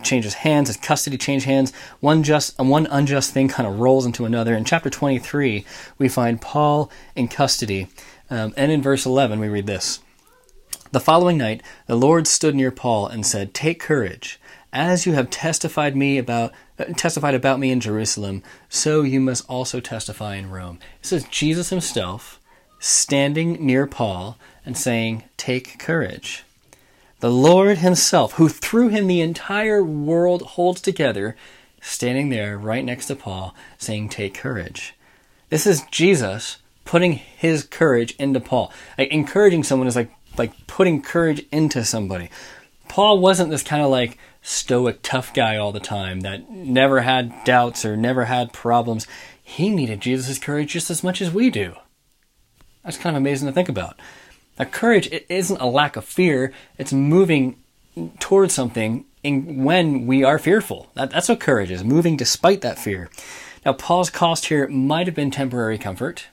changes 0.04 0.36
hands. 0.36 0.68
His 0.68 0.78
custody 0.78 1.18
change 1.18 1.46
hands. 1.46 1.74
One 2.02 2.22
just 2.22 2.60
one 2.60 2.86
unjust 2.86 3.32
thing 3.32 3.48
kind 3.48 3.68
of 3.68 3.80
rolls 3.80 4.06
into 4.06 4.26
another. 4.26 4.56
In 4.56 4.64
chapter 4.64 4.92
23, 4.92 5.66
we 5.98 6.08
find 6.08 6.40
Paul 6.40 6.92
in 7.16 7.30
custody, 7.30 7.88
um, 8.30 8.54
and 8.56 8.72
in 8.72 8.84
verse 8.84 9.08
11 9.08 9.40
we 9.40 9.50
read 9.50 9.66
this: 9.66 10.02
The 10.92 11.00
following 11.00 11.40
night, 11.40 11.64
the 11.88 11.96
Lord 11.96 12.28
stood 12.28 12.54
near 12.54 12.70
Paul 12.70 13.08
and 13.08 13.26
said, 13.26 13.56
"Take 13.56 13.80
courage, 13.80 14.40
as 14.72 15.08
you 15.08 15.14
have 15.14 15.32
testified 15.32 15.96
me 15.96 16.20
about." 16.20 16.54
Testified 16.96 17.34
about 17.34 17.58
me 17.58 17.72
in 17.72 17.80
Jerusalem, 17.80 18.44
so 18.70 19.02
you 19.02 19.20
must 19.20 19.50
also 19.50 19.80
testify 19.80 20.36
in 20.36 20.52
Rome. 20.52 20.78
This 21.02 21.12
is 21.12 21.24
Jesus 21.24 21.70
himself 21.70 22.40
standing 22.80 23.66
near 23.66 23.88
Paul 23.88 24.38
and 24.66 24.78
saying, 24.78 25.24
Take 25.38 25.80
courage. 25.80 26.44
The 27.20 27.32
Lord 27.32 27.80
Himself, 27.80 28.34
who 28.34 28.50
through 28.50 28.90
Him 28.90 29.08
the 29.08 29.22
entire 29.22 29.84
world 29.84 30.42
holds 30.42 30.82
together, 30.82 31.36
standing 31.82 32.30
there 32.30 32.58
right 32.58 32.84
next 32.84 33.08
to 33.08 33.16
Paul, 33.16 33.56
saying, 33.78 34.10
Take 34.10 34.34
courage. 34.34 34.96
This 35.50 35.66
is 35.66 35.84
Jesus 35.92 36.58
putting 36.84 37.14
His 37.14 37.64
courage 37.64 38.16
into 38.18 38.40
Paul. 38.40 38.72
Like, 38.98 39.10
encouraging 39.10 39.64
someone 39.64 39.88
is 39.88 39.96
like, 39.96 40.12
like 40.38 40.68
putting 40.68 41.02
courage 41.02 41.46
into 41.52 41.86
somebody. 41.86 42.30
Paul 42.88 43.20
wasn't 43.20 43.50
this 43.50 43.64
kind 43.64 43.82
of 43.82 43.90
like 43.90 44.18
stoic, 44.42 45.00
tough 45.02 45.34
guy 45.34 45.58
all 45.58 45.72
the 45.72 45.80
time 45.80 46.22
that 46.22 46.50
never 46.50 47.02
had 47.02 47.44
doubts 47.44 47.84
or 47.84 47.98
never 47.98 48.26
had 48.26 48.54
problems. 48.54 49.08
He 49.42 49.70
needed 49.70 50.02
Jesus' 50.02 50.40
courage 50.40 50.74
just 50.74 50.90
as 50.90 51.04
much 51.04 51.22
as 51.22 51.32
we 51.32 51.50
do. 51.50 51.76
That's 52.84 52.98
kind 52.98 53.16
of 53.16 53.22
amazing 53.22 53.48
to 53.48 53.54
think 53.54 53.70
about. 53.70 54.00
Now, 54.58 54.66
courage 54.66 55.08
it 55.12 55.26
isn't 55.30 55.62
a 55.62 55.68
lack 55.68 55.96
of 55.96 56.06
fear; 56.06 56.54
it's 56.78 56.94
moving 56.94 57.58
towards 58.20 58.54
something 58.54 59.06
in, 59.24 59.64
when 59.64 60.06
we 60.06 60.24
are 60.24 60.40
fearful. 60.40 60.90
That, 60.94 61.12
that's 61.12 61.30
what 61.30 61.40
courage 61.40 61.72
is: 61.72 61.84
moving 61.84 62.18
despite 62.18 62.62
that 62.62 62.80
fear. 62.80 63.10
Now, 63.66 63.74
Paul's 63.74 64.10
cost 64.10 64.46
here 64.46 64.68
might 64.68 65.08
have 65.08 65.16
been 65.16 65.32
temporary 65.32 65.78
comfort, 65.78 66.28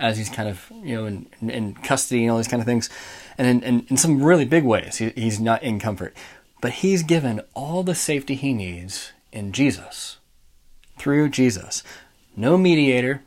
as 0.00 0.18
he's 0.18 0.28
kind 0.28 0.48
of 0.48 0.70
you 0.82 0.96
know 0.96 1.06
in, 1.06 1.28
in 1.40 1.74
custody 1.74 2.22
and 2.22 2.30
all 2.30 2.36
these 2.36 2.48
kind 2.48 2.60
of 2.60 2.66
things, 2.66 2.90
and 3.38 3.46
in, 3.46 3.62
in, 3.62 3.86
in 3.88 3.96
some 3.96 4.22
really 4.22 4.44
big 4.44 4.64
ways, 4.64 4.96
he, 4.96 5.10
he's 5.10 5.40
not 5.40 5.62
in 5.62 5.78
comfort. 5.78 6.16
But 6.60 6.72
he's 6.74 7.02
given 7.02 7.40
all 7.54 7.82
the 7.82 7.94
safety 7.94 8.34
he 8.34 8.54
needs 8.54 9.12
in 9.32 9.52
Jesus, 9.52 10.18
through 10.98 11.30
Jesus. 11.30 11.82
No 12.36 12.56
mediator, 12.56 13.22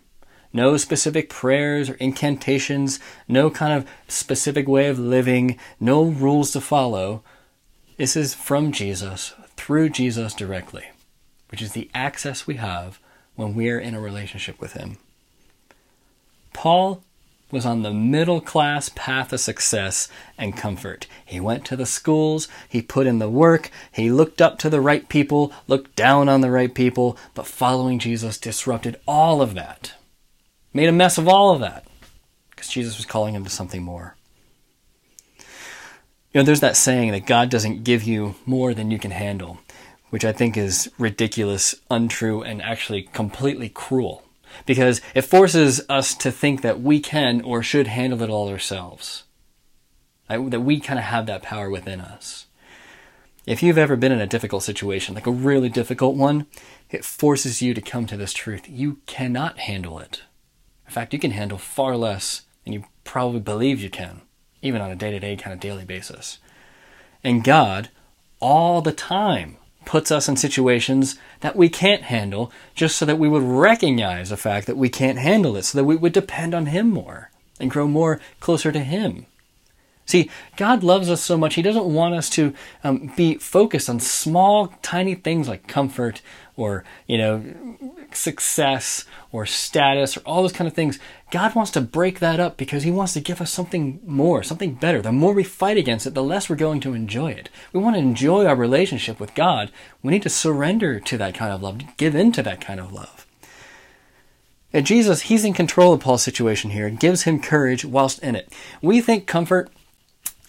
no 0.55 0.77
specific 0.77 1.29
prayers 1.29 1.89
or 1.89 1.95
incantations, 1.95 2.97
no 3.27 3.49
kind 3.49 3.73
of 3.73 3.85
specific 4.07 4.69
way 4.69 4.87
of 4.87 4.97
living, 4.97 5.59
no 5.81 6.01
rules 6.01 6.51
to 6.51 6.61
follow. 6.61 7.21
This 7.97 8.15
is 8.15 8.33
from 8.33 8.71
Jesus, 8.71 9.33
through 9.57 9.89
Jesus 9.89 10.33
directly, 10.33 10.85
which 11.49 11.61
is 11.61 11.73
the 11.73 11.89
access 11.93 12.47
we 12.47 12.55
have 12.55 13.01
when 13.35 13.53
we're 13.53 13.81
in 13.81 13.93
a 13.93 13.99
relationship 13.99 14.61
with 14.61 14.73
Him. 14.73 14.97
Paul 16.53 17.03
was 17.51 17.65
on 17.65 17.81
the 17.81 17.91
middle 17.91 18.39
class 18.39 18.89
path 18.95 19.33
of 19.33 19.41
success 19.41 20.07
and 20.37 20.55
comfort. 20.55 21.05
He 21.25 21.41
went 21.41 21.65
to 21.65 21.75
the 21.75 21.85
schools, 21.85 22.47
he 22.69 22.81
put 22.81 23.07
in 23.07 23.19
the 23.19 23.29
work, 23.29 23.71
he 23.91 24.09
looked 24.09 24.41
up 24.41 24.57
to 24.59 24.69
the 24.69 24.79
right 24.79 25.07
people, 25.09 25.51
looked 25.67 25.97
down 25.97 26.29
on 26.29 26.39
the 26.39 26.49
right 26.49 26.73
people, 26.73 27.17
but 27.33 27.45
following 27.45 27.99
Jesus 27.99 28.37
disrupted 28.37 28.95
all 29.05 29.41
of 29.41 29.53
that 29.53 29.95
made 30.75 30.89
a 30.89 30.91
mess 30.91 31.17
of 31.17 31.27
all 31.27 31.53
of 31.53 31.61
that 31.61 31.87
because 32.49 32.67
Jesus 32.67 32.97
was 32.97 33.05
calling 33.05 33.33
him 33.33 33.45
to 33.45 33.49
something 33.49 33.81
more. 33.81 34.15
You 35.39 36.41
know, 36.41 36.43
there's 36.43 36.59
that 36.59 36.75
saying 36.75 37.11
that 37.11 37.25
God 37.25 37.49
doesn't 37.49 37.85
give 37.85 38.03
you 38.03 38.35
more 38.45 38.73
than 38.73 38.91
you 38.91 38.99
can 38.99 39.11
handle, 39.11 39.59
which 40.09 40.25
I 40.25 40.33
think 40.33 40.57
is 40.57 40.91
ridiculous, 40.99 41.75
untrue, 41.89 42.43
and 42.43 42.61
actually 42.61 43.03
completely 43.13 43.69
cruel 43.69 44.23
because 44.65 44.99
it 45.13 45.21
forces 45.21 45.81
us 45.87 46.13
to 46.15 46.29
think 46.29 46.61
that 46.61 46.81
we 46.81 46.99
can 46.99 47.41
or 47.41 47.63
should 47.63 47.87
handle 47.87 48.21
it 48.21 48.29
all 48.29 48.49
ourselves. 48.49 49.23
That 50.27 50.61
we 50.61 50.81
kind 50.81 50.99
of 50.99 51.05
have 51.05 51.25
that 51.27 51.41
power 51.41 51.69
within 51.69 52.01
us. 52.01 52.47
If 53.45 53.63
you've 53.63 53.77
ever 53.77 53.95
been 53.95 54.11
in 54.11 54.19
a 54.19 54.27
difficult 54.27 54.63
situation, 54.63 55.15
like 55.15 55.27
a 55.27 55.31
really 55.31 55.69
difficult 55.69 56.17
one, 56.17 56.47
it 56.89 57.05
forces 57.05 57.61
you 57.61 57.73
to 57.73 57.81
come 57.81 58.07
to 58.07 58.17
this 58.17 58.33
truth. 58.33 58.67
You 58.67 58.97
cannot 59.05 59.59
handle 59.59 59.99
it. 59.99 60.23
In 60.85 60.91
fact, 60.91 61.13
you 61.13 61.19
can 61.19 61.31
handle 61.31 61.57
far 61.57 61.97
less 61.97 62.43
than 62.63 62.73
you 62.73 62.85
probably 63.03 63.39
believe 63.39 63.81
you 63.81 63.89
can, 63.89 64.21
even 64.61 64.81
on 64.81 64.91
a 64.91 64.95
day 64.95 65.11
to 65.11 65.19
day 65.19 65.35
kind 65.35 65.53
of 65.53 65.59
daily 65.59 65.85
basis. 65.85 66.39
And 67.23 67.43
God 67.43 67.89
all 68.39 68.81
the 68.81 68.91
time 68.91 69.57
puts 69.85 70.11
us 70.11 70.27
in 70.27 70.35
situations 70.35 71.17
that 71.41 71.55
we 71.55 71.69
can't 71.69 72.03
handle 72.03 72.51
just 72.73 72.97
so 72.97 73.05
that 73.05 73.19
we 73.19 73.29
would 73.29 73.43
recognize 73.43 74.29
the 74.29 74.37
fact 74.37 74.67
that 74.67 74.77
we 74.77 74.89
can't 74.89 75.19
handle 75.19 75.55
it, 75.55 75.63
so 75.63 75.77
that 75.77 75.85
we 75.85 75.95
would 75.95 76.13
depend 76.13 76.53
on 76.53 76.67
Him 76.67 76.89
more 76.89 77.31
and 77.59 77.71
grow 77.71 77.87
more 77.87 78.19
closer 78.39 78.71
to 78.71 78.79
Him. 78.79 79.25
See, 80.05 80.29
God 80.55 80.83
loves 80.83 81.09
us 81.09 81.21
so 81.21 81.37
much, 81.37 81.55
He 81.55 81.61
doesn't 81.61 81.85
want 81.85 82.13
us 82.13 82.29
to 82.31 82.53
um, 82.83 83.11
be 83.17 83.35
focused 83.35 83.89
on 83.89 83.99
small, 83.99 84.67
tiny 84.81 85.15
things 85.15 85.47
like 85.47 85.67
comfort 85.67 86.21
or, 86.55 86.83
you 87.07 87.17
know, 87.17 87.43
success 88.11 89.05
or 89.31 89.45
status 89.45 90.15
or 90.15 90.21
all 90.21 90.41
those 90.41 90.53
kind 90.53 90.67
of 90.67 90.73
things. 90.73 90.99
God 91.31 91.55
wants 91.55 91.71
to 91.71 91.81
break 91.81 92.19
that 92.19 92.39
up 92.39 92.55
because 92.55 92.83
He 92.83 92.91
wants 92.91 93.13
to 93.13 93.19
give 93.19 93.41
us 93.41 93.51
something 93.51 93.99
more, 94.05 94.43
something 94.43 94.75
better. 94.75 95.01
The 95.01 95.11
more 95.11 95.33
we 95.33 95.43
fight 95.43 95.77
against 95.77 96.05
it, 96.05 96.13
the 96.13 96.23
less 96.23 96.49
we're 96.49 96.55
going 96.55 96.81
to 96.81 96.93
enjoy 96.93 97.31
it. 97.31 97.49
We 97.73 97.79
want 97.79 97.95
to 97.95 98.01
enjoy 98.01 98.45
our 98.45 98.55
relationship 98.55 99.19
with 99.19 99.35
God. 99.35 99.71
We 100.03 100.11
need 100.11 100.23
to 100.23 100.29
surrender 100.29 100.99
to 100.99 101.17
that 101.17 101.33
kind 101.33 101.51
of 101.51 101.61
love, 101.61 101.81
give 101.97 102.15
in 102.15 102.31
to 102.33 102.43
that 102.43 102.61
kind 102.61 102.79
of 102.79 102.93
love. 102.93 103.25
And 104.71 104.85
Jesus, 104.85 105.21
He's 105.23 105.45
in 105.45 105.53
control 105.53 105.93
of 105.93 106.01
Paul's 106.01 106.21
situation 106.21 106.71
here 106.71 106.85
and 106.85 106.99
gives 106.99 107.23
him 107.23 107.41
courage 107.41 107.83
whilst 107.83 108.19
in 108.19 108.35
it. 108.35 108.53
We 108.81 109.01
think 109.01 109.25
comfort 109.25 109.71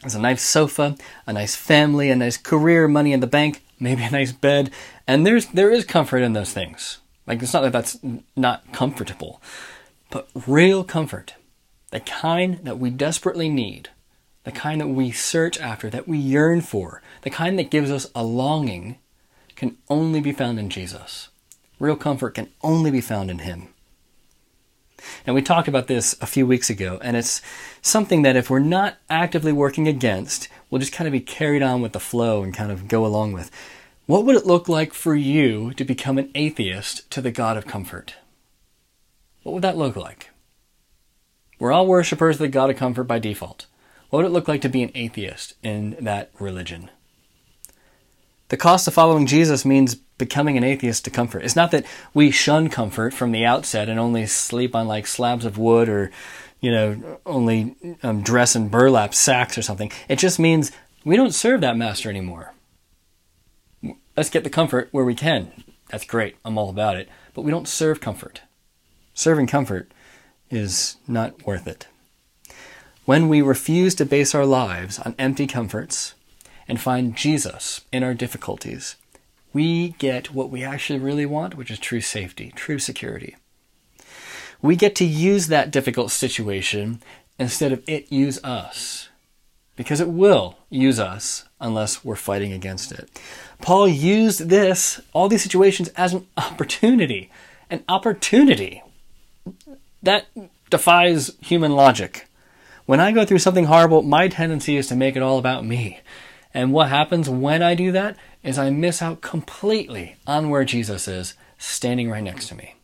there's 0.00 0.14
a 0.14 0.20
nice 0.20 0.42
sofa, 0.42 0.96
a 1.26 1.32
nice 1.32 1.56
family, 1.56 2.10
a 2.10 2.16
nice 2.16 2.36
career, 2.36 2.86
money 2.86 3.12
in 3.12 3.20
the 3.20 3.26
bank, 3.26 3.62
maybe 3.80 4.02
a 4.02 4.10
nice 4.10 4.32
bed, 4.32 4.70
and 5.06 5.26
there's 5.26 5.46
there 5.46 5.70
is 5.70 5.84
comfort 5.84 6.18
in 6.18 6.32
those 6.32 6.52
things. 6.52 6.98
Like 7.26 7.42
it's 7.42 7.52
not 7.52 7.62
that 7.62 7.72
that's 7.72 7.98
not 8.36 8.72
comfortable, 8.72 9.40
but 10.10 10.28
real 10.46 10.84
comfort, 10.84 11.34
the 11.90 12.00
kind 12.00 12.60
that 12.62 12.78
we 12.78 12.90
desperately 12.90 13.48
need, 13.48 13.88
the 14.44 14.52
kind 14.52 14.80
that 14.80 14.88
we 14.88 15.10
search 15.10 15.58
after, 15.58 15.90
that 15.90 16.06
we 16.06 16.18
yearn 16.18 16.60
for, 16.60 17.02
the 17.22 17.30
kind 17.30 17.58
that 17.58 17.70
gives 17.70 17.90
us 17.90 18.10
a 18.14 18.22
longing, 18.22 18.98
can 19.56 19.76
only 19.88 20.20
be 20.20 20.32
found 20.32 20.58
in 20.58 20.70
Jesus. 20.70 21.28
Real 21.78 21.96
comfort 21.96 22.34
can 22.34 22.48
only 22.62 22.90
be 22.90 23.00
found 23.00 23.30
in 23.30 23.40
Him. 23.40 23.68
And 25.26 25.34
we 25.34 25.42
talked 25.42 25.68
about 25.68 25.86
this 25.86 26.16
a 26.20 26.26
few 26.26 26.46
weeks 26.46 26.70
ago, 26.70 26.98
and 27.02 27.16
it's 27.16 27.42
something 27.82 28.22
that 28.22 28.36
if 28.36 28.48
we're 28.48 28.58
not 28.58 28.96
actively 29.10 29.52
working 29.52 29.88
against, 29.88 30.48
we'll 30.70 30.80
just 30.80 30.92
kind 30.92 31.06
of 31.06 31.12
be 31.12 31.20
carried 31.20 31.62
on 31.62 31.82
with 31.82 31.92
the 31.92 32.00
flow 32.00 32.42
and 32.42 32.54
kind 32.54 32.72
of 32.72 32.88
go 32.88 33.04
along 33.04 33.32
with. 33.32 33.50
What 34.06 34.24
would 34.24 34.36
it 34.36 34.46
look 34.46 34.68
like 34.68 34.94
for 34.94 35.14
you 35.14 35.72
to 35.74 35.84
become 35.84 36.16
an 36.16 36.30
atheist 36.34 37.10
to 37.10 37.20
the 37.20 37.32
God 37.32 37.56
of 37.56 37.66
comfort? 37.66 38.14
What 39.42 39.52
would 39.52 39.62
that 39.62 39.76
look 39.76 39.96
like? 39.96 40.30
We're 41.58 41.72
all 41.72 41.86
worshippers 41.86 42.36
of 42.36 42.40
the 42.40 42.48
God 42.48 42.70
of 42.70 42.76
comfort 42.76 43.04
by 43.04 43.18
default. 43.18 43.66
What 44.10 44.18
would 44.18 44.26
it 44.26 44.32
look 44.32 44.48
like 44.48 44.60
to 44.60 44.68
be 44.68 44.82
an 44.82 44.92
atheist 44.94 45.54
in 45.62 45.96
that 46.00 46.30
religion? 46.38 46.90
The 48.48 48.56
cost 48.56 48.86
of 48.86 48.94
following 48.94 49.26
Jesus 49.26 49.64
means 49.64 49.96
becoming 50.18 50.56
an 50.56 50.64
atheist 50.64 51.04
to 51.04 51.10
comfort. 51.10 51.44
It's 51.44 51.56
not 51.56 51.70
that 51.72 51.84
we 52.14 52.30
shun 52.30 52.68
comfort 52.68 53.12
from 53.12 53.32
the 53.32 53.44
outset 53.44 53.88
and 53.88 53.98
only 54.00 54.26
sleep 54.26 54.74
on 54.74 54.88
like 54.88 55.06
slabs 55.06 55.44
of 55.44 55.58
wood 55.58 55.88
or, 55.88 56.10
you 56.60 56.70
know, 56.70 57.20
only 57.26 57.76
um, 58.02 58.22
dress 58.22 58.56
in 58.56 58.68
burlap 58.68 59.14
sacks 59.14 59.58
or 59.58 59.62
something. 59.62 59.92
It 60.08 60.18
just 60.18 60.38
means 60.38 60.72
we 61.04 61.16
don't 61.16 61.34
serve 61.34 61.60
that 61.60 61.76
master 61.76 62.08
anymore. 62.08 62.54
Let's 64.16 64.30
get 64.30 64.44
the 64.44 64.50
comfort 64.50 64.88
where 64.92 65.04
we 65.04 65.14
can. 65.14 65.52
That's 65.90 66.04
great. 66.04 66.36
I'm 66.44 66.56
all 66.56 66.70
about 66.70 66.96
it. 66.96 67.08
But 67.34 67.42
we 67.42 67.50
don't 67.50 67.68
serve 67.68 68.00
comfort. 68.00 68.40
Serving 69.12 69.46
comfort 69.46 69.92
is 70.50 70.96
not 71.06 71.46
worth 71.46 71.66
it. 71.66 71.86
When 73.04 73.28
we 73.28 73.42
refuse 73.42 73.94
to 73.96 74.04
base 74.04 74.34
our 74.34 74.46
lives 74.46 74.98
on 74.98 75.14
empty 75.18 75.46
comforts, 75.46 76.14
and 76.68 76.80
find 76.80 77.16
Jesus 77.16 77.82
in 77.92 78.02
our 78.02 78.14
difficulties, 78.14 78.96
we 79.56 79.94
get 79.96 80.34
what 80.34 80.50
we 80.50 80.62
actually 80.62 80.98
really 80.98 81.24
want, 81.24 81.54
which 81.54 81.70
is 81.70 81.78
true 81.78 82.02
safety, 82.02 82.52
true 82.54 82.78
security. 82.78 83.36
We 84.60 84.76
get 84.76 84.94
to 84.96 85.04
use 85.06 85.46
that 85.46 85.70
difficult 85.70 86.10
situation 86.10 87.00
instead 87.38 87.72
of 87.72 87.82
it 87.88 88.12
use 88.12 88.38
us, 88.44 89.08
because 89.74 89.98
it 89.98 90.10
will 90.10 90.58
use 90.68 91.00
us 91.00 91.46
unless 91.58 92.04
we're 92.04 92.16
fighting 92.16 92.52
against 92.52 92.92
it. 92.92 93.08
Paul 93.62 93.88
used 93.88 94.50
this, 94.50 95.00
all 95.14 95.30
these 95.30 95.42
situations, 95.42 95.88
as 95.96 96.12
an 96.12 96.26
opportunity. 96.36 97.30
An 97.70 97.82
opportunity. 97.88 98.82
That 100.02 100.26
defies 100.68 101.30
human 101.40 101.72
logic. 101.72 102.28
When 102.84 103.00
I 103.00 103.10
go 103.10 103.24
through 103.24 103.38
something 103.38 103.64
horrible, 103.64 104.02
my 104.02 104.28
tendency 104.28 104.76
is 104.76 104.86
to 104.88 104.96
make 104.96 105.16
it 105.16 105.22
all 105.22 105.38
about 105.38 105.64
me. 105.64 106.00
And 106.52 106.74
what 106.74 106.90
happens 106.90 107.28
when 107.30 107.62
I 107.62 107.74
do 107.74 107.92
that 107.92 108.18
is 108.46 108.58
I 108.58 108.70
miss 108.70 109.02
out 109.02 109.20
completely 109.20 110.16
on 110.24 110.50
where 110.50 110.64
Jesus 110.64 111.08
is 111.08 111.34
standing 111.58 112.08
right 112.08 112.22
next 112.22 112.46
to 112.48 112.54
me. 112.54 112.76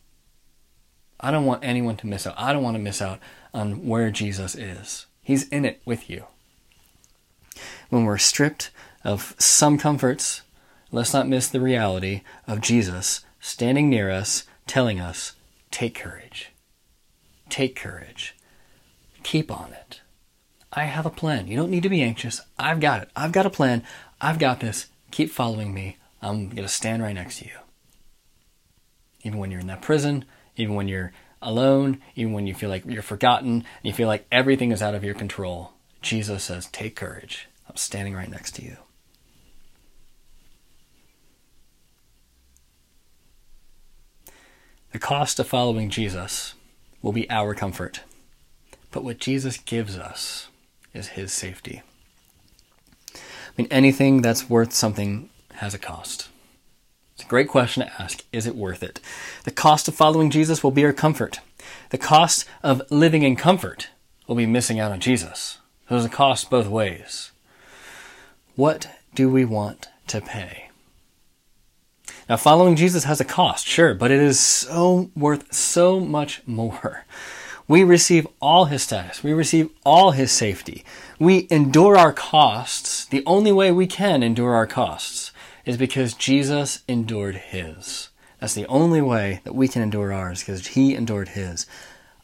I 1.21 1.31
don't 1.31 1.45
want 1.45 1.63
anyone 1.63 1.95
to 1.97 2.07
miss 2.07 2.27
out. 2.27 2.35
I 2.37 2.51
don't 2.51 2.63
want 2.63 2.75
to 2.75 2.83
miss 2.83 3.01
out 3.01 3.19
on 3.53 3.87
where 3.87 4.11
Jesus 4.11 4.55
is. 4.55 5.05
He's 5.21 5.47
in 5.47 5.63
it 5.63 5.81
with 5.85 6.09
you. 6.09 6.25
When 7.89 8.03
we're 8.03 8.17
stripped 8.17 8.71
of 9.05 9.35
some 9.39 9.77
comforts, 9.77 10.41
let's 10.91 11.13
not 11.13 11.29
miss 11.29 11.47
the 11.47 11.61
reality 11.61 12.23
of 12.45 12.59
Jesus 12.59 13.23
standing 13.39 13.89
near 13.89 14.11
us, 14.11 14.43
telling 14.67 14.99
us, 14.99 15.31
take 15.71 15.95
courage. 15.95 16.51
Take 17.49 17.77
courage. 17.77 18.35
Keep 19.23 19.49
on 19.49 19.71
it. 19.71 20.01
I 20.73 20.85
have 20.85 21.05
a 21.05 21.09
plan. 21.09 21.47
You 21.47 21.55
don't 21.55 21.71
need 21.71 21.83
to 21.83 21.89
be 21.89 22.01
anxious. 22.01 22.41
I've 22.59 22.81
got 22.81 23.03
it. 23.03 23.09
I've 23.15 23.31
got 23.31 23.45
a 23.45 23.49
plan. 23.49 23.83
I've 24.19 24.39
got 24.39 24.59
this. 24.59 24.87
Keep 25.13 25.29
following 25.29 25.75
me. 25.75 25.97
I'm 26.23 26.49
going 26.49 26.63
to 26.63 26.67
stand 26.67 27.03
right 27.03 27.13
next 27.13 27.37
to 27.37 27.45
you. 27.45 27.51
Even 29.21 29.37
when 29.37 29.51
you're 29.51 29.59
in 29.59 29.67
that 29.67 29.83
prison, 29.83 30.25
even 30.55 30.73
when 30.73 30.87
you're 30.87 31.13
alone, 31.39 32.01
even 32.15 32.33
when 32.33 32.47
you 32.47 32.55
feel 32.55 32.71
like 32.71 32.83
you're 32.87 33.03
forgotten, 33.03 33.63
you 33.83 33.93
feel 33.93 34.07
like 34.07 34.25
everything 34.31 34.71
is 34.71 34.81
out 34.81 34.95
of 34.95 35.03
your 35.03 35.13
control, 35.13 35.73
Jesus 36.01 36.45
says, 36.45 36.65
Take 36.65 36.95
courage. 36.95 37.47
I'm 37.69 37.75
standing 37.75 38.15
right 38.15 38.27
next 38.27 38.55
to 38.55 38.63
you. 38.63 38.77
The 44.93 44.99
cost 44.99 45.37
of 45.37 45.45
following 45.45 45.91
Jesus 45.91 46.55
will 47.03 47.13
be 47.13 47.29
our 47.29 47.53
comfort. 47.53 47.99
But 48.89 49.03
what 49.03 49.19
Jesus 49.19 49.57
gives 49.59 49.95
us 49.95 50.47
is 50.91 51.09
his 51.09 51.31
safety. 51.31 51.83
I 53.55 53.61
mean, 53.61 53.67
anything 53.71 54.21
that's 54.21 54.49
worth 54.49 54.73
something 54.73 55.29
has 55.55 55.73
a 55.73 55.79
cost. 55.79 56.29
It's 57.13 57.23
a 57.23 57.27
great 57.27 57.47
question 57.47 57.85
to 57.85 58.01
ask. 58.01 58.23
Is 58.31 58.47
it 58.47 58.55
worth 58.55 58.81
it? 58.81 58.99
The 59.43 59.51
cost 59.51 59.87
of 59.87 59.93
following 59.93 60.31
Jesus 60.31 60.63
will 60.63 60.71
be 60.71 60.83
our 60.83 60.93
comfort. 60.93 61.39
The 61.91 61.99
cost 61.99 62.45
of 62.63 62.81
living 62.89 63.21
in 63.21 63.35
comfort 63.35 63.89
will 64.27 64.35
be 64.35 64.47
missing 64.47 64.79
out 64.79 64.91
on 64.91 64.99
Jesus. 64.99 65.59
There's 65.87 66.05
a 66.05 66.09
cost 66.09 66.49
both 66.49 66.67
ways. 66.67 67.31
What 68.55 68.87
do 69.13 69.29
we 69.29 69.45
want 69.45 69.87
to 70.07 70.21
pay? 70.21 70.69
Now, 72.27 72.37
following 72.37 72.75
Jesus 72.75 73.03
has 73.03 73.21
a 73.21 73.25
cost, 73.25 73.67
sure, 73.67 73.93
but 73.93 74.09
it 74.09 74.19
is 74.19 74.39
so 74.39 75.11
worth 75.15 75.53
so 75.53 75.99
much 75.99 76.41
more. 76.47 77.05
We 77.67 77.83
receive 77.83 78.27
all 78.41 78.65
his 78.65 78.83
status. 78.83 79.23
We 79.23 79.33
receive 79.33 79.69
all 79.85 80.11
his 80.11 80.31
safety. 80.31 80.83
We 81.17 81.47
endure 81.49 81.97
our 81.97 82.11
costs. 82.11 83.05
The 83.05 83.23
only 83.25 83.51
way 83.51 83.71
we 83.71 83.87
can 83.87 84.21
endure 84.21 84.53
our 84.53 84.67
costs 84.67 85.31
is 85.65 85.77
because 85.77 86.13
Jesus 86.13 86.83
endured 86.87 87.35
his. 87.35 88.09
That's 88.39 88.53
the 88.53 88.67
only 88.67 89.01
way 89.01 89.39
that 89.45 89.55
we 89.55 89.69
can 89.69 89.81
endure 89.81 90.11
ours 90.11 90.41
because 90.41 90.67
he 90.67 90.93
endured 90.93 91.29
his. 91.29 91.65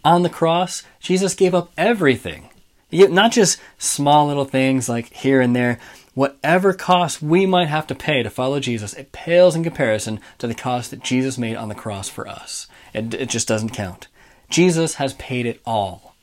On 0.03 0.23
the 0.23 0.29
cross, 0.29 0.83
Jesus 0.99 1.33
gave 1.33 1.55
up 1.55 1.71
everything. 1.77 2.49
Not 2.91 3.31
just 3.31 3.59
small 3.77 4.27
little 4.27 4.45
things 4.45 4.89
like 4.89 5.13
here 5.13 5.39
and 5.39 5.55
there. 5.55 5.79
Whatever 6.15 6.73
cost 6.73 7.21
we 7.21 7.45
might 7.45 7.69
have 7.69 7.87
to 7.87 7.95
pay 7.95 8.23
to 8.23 8.29
follow 8.29 8.59
Jesus, 8.59 8.93
it 8.93 9.13
pales 9.13 9.55
in 9.55 9.63
comparison 9.63 10.19
to 10.39 10.47
the 10.47 10.53
cost 10.53 10.91
that 10.91 11.03
Jesus 11.03 11.37
made 11.37 11.55
on 11.55 11.69
the 11.69 11.75
cross 11.75 12.09
for 12.09 12.27
us. 12.27 12.67
It, 12.93 13.13
it 13.13 13.29
just 13.29 13.47
doesn't 13.47 13.69
count. 13.69 14.07
Jesus 14.49 14.95
has 14.95 15.13
paid 15.13 15.45
it 15.45 15.61
all. 15.65 16.15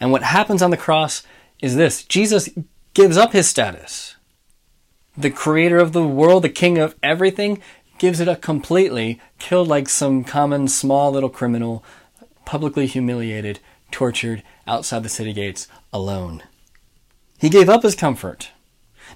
And 0.00 0.10
what 0.10 0.22
happens 0.22 0.62
on 0.62 0.70
the 0.70 0.76
cross 0.76 1.22
is 1.60 1.76
this 1.76 2.02
Jesus 2.04 2.48
gives 2.94 3.16
up 3.16 3.32
his 3.32 3.48
status. 3.48 4.16
The 5.16 5.30
creator 5.30 5.78
of 5.78 5.92
the 5.92 6.06
world, 6.06 6.42
the 6.42 6.48
king 6.48 6.78
of 6.78 6.94
everything, 7.02 7.60
gives 7.98 8.18
it 8.18 8.28
up 8.28 8.40
completely, 8.40 9.20
killed 9.38 9.68
like 9.68 9.88
some 9.88 10.24
common 10.24 10.68
small 10.68 11.12
little 11.12 11.28
criminal, 11.28 11.84
publicly 12.44 12.86
humiliated, 12.86 13.60
tortured 13.90 14.42
outside 14.66 15.02
the 15.02 15.08
city 15.08 15.32
gates 15.32 15.68
alone. 15.92 16.42
He 17.38 17.48
gave 17.48 17.68
up 17.68 17.82
his 17.82 17.94
comfort. 17.94 18.50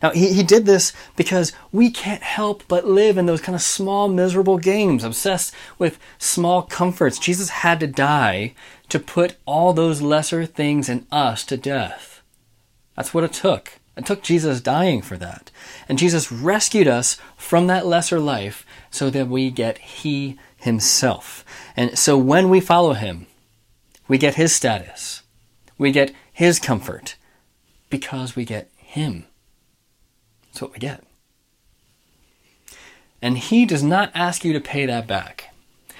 Now, 0.02 0.10
he, 0.10 0.32
he 0.32 0.42
did 0.42 0.66
this 0.66 0.92
because 1.16 1.52
we 1.72 1.90
can't 1.90 2.22
help 2.22 2.62
but 2.68 2.86
live 2.86 3.18
in 3.18 3.26
those 3.26 3.40
kind 3.40 3.54
of 3.54 3.62
small, 3.62 4.08
miserable 4.08 4.58
games, 4.58 5.04
obsessed 5.04 5.54
with 5.78 5.98
small 6.18 6.62
comforts. 6.62 7.18
Jesus 7.18 7.48
had 7.48 7.80
to 7.80 7.86
die 7.86 8.54
to 8.88 8.98
put 8.98 9.36
all 9.46 9.72
those 9.72 10.02
lesser 10.02 10.46
things 10.46 10.88
in 10.88 11.06
us 11.10 11.44
to 11.44 11.56
death. 11.56 12.22
That's 12.96 13.12
what 13.12 13.24
it 13.24 13.32
took. 13.32 13.78
It 13.96 14.04
took 14.04 14.22
Jesus 14.22 14.60
dying 14.60 15.00
for 15.00 15.16
that. 15.16 15.50
And 15.88 15.98
Jesus 15.98 16.30
rescued 16.30 16.86
us 16.86 17.18
from 17.36 17.66
that 17.66 17.86
lesser 17.86 18.20
life 18.20 18.66
so 18.90 19.08
that 19.10 19.28
we 19.28 19.50
get 19.50 19.78
He 19.78 20.38
Himself. 20.58 21.44
And 21.76 21.98
so 21.98 22.18
when 22.18 22.50
we 22.50 22.60
follow 22.60 22.92
Him, 22.92 23.26
we 24.06 24.18
get 24.18 24.34
His 24.34 24.54
status, 24.54 25.22
we 25.78 25.92
get 25.92 26.12
His 26.32 26.58
comfort, 26.58 27.16
because 27.90 28.36
we 28.36 28.44
get 28.44 28.70
Him. 28.76 29.24
That's 30.56 30.62
what 30.62 30.72
we 30.72 30.78
get. 30.78 31.04
And 33.20 33.36
He 33.36 33.66
does 33.66 33.82
not 33.82 34.10
ask 34.14 34.42
you 34.42 34.54
to 34.54 34.60
pay 34.60 34.86
that 34.86 35.06
back. 35.06 35.52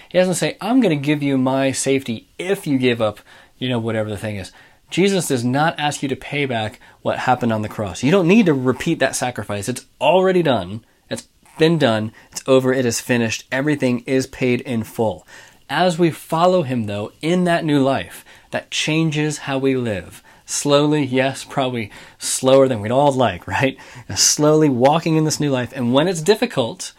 He 0.08 0.16
doesn't 0.16 0.36
say, 0.36 0.56
I'm 0.62 0.80
going 0.80 0.98
to 0.98 1.06
give 1.06 1.22
you 1.22 1.36
my 1.36 1.72
safety 1.72 2.30
if 2.38 2.66
you 2.66 2.78
give 2.78 3.02
up, 3.02 3.20
you 3.58 3.68
know, 3.68 3.78
whatever 3.78 4.08
the 4.08 4.16
thing 4.16 4.36
is. 4.36 4.52
Jesus 4.88 5.28
does 5.28 5.44
not 5.44 5.78
ask 5.78 6.02
you 6.02 6.08
to 6.08 6.16
pay 6.16 6.46
back 6.46 6.80
what 7.02 7.18
happened 7.18 7.52
on 7.52 7.60
the 7.60 7.68
cross. 7.68 8.02
You 8.02 8.10
don't 8.10 8.26
need 8.26 8.46
to 8.46 8.54
repeat 8.54 8.98
that 9.00 9.14
sacrifice. 9.14 9.68
It's 9.68 9.84
already 10.00 10.42
done. 10.42 10.82
It's 11.10 11.28
been 11.58 11.76
done. 11.76 12.12
It's 12.32 12.42
over. 12.46 12.72
It 12.72 12.86
is 12.86 12.98
finished. 12.98 13.44
Everything 13.52 14.04
is 14.06 14.26
paid 14.26 14.62
in 14.62 14.84
full. 14.84 15.26
As 15.68 15.98
we 15.98 16.10
follow 16.10 16.62
him, 16.62 16.86
though, 16.86 17.12
in 17.20 17.44
that 17.44 17.62
new 17.62 17.82
life, 17.82 18.24
that 18.52 18.70
changes 18.70 19.36
how 19.38 19.58
we 19.58 19.76
live. 19.76 20.22
Slowly, 20.48 21.04
yes, 21.04 21.44
probably 21.44 21.90
slower 22.18 22.68
than 22.68 22.80
we'd 22.80 22.92
all 22.92 23.12
like, 23.12 23.48
right? 23.48 23.76
Slowly 24.14 24.68
walking 24.68 25.16
in 25.16 25.24
this 25.24 25.40
new 25.40 25.50
life. 25.50 25.72
And 25.74 25.92
when 25.92 26.06
it's 26.06 26.22
difficult, 26.22 26.92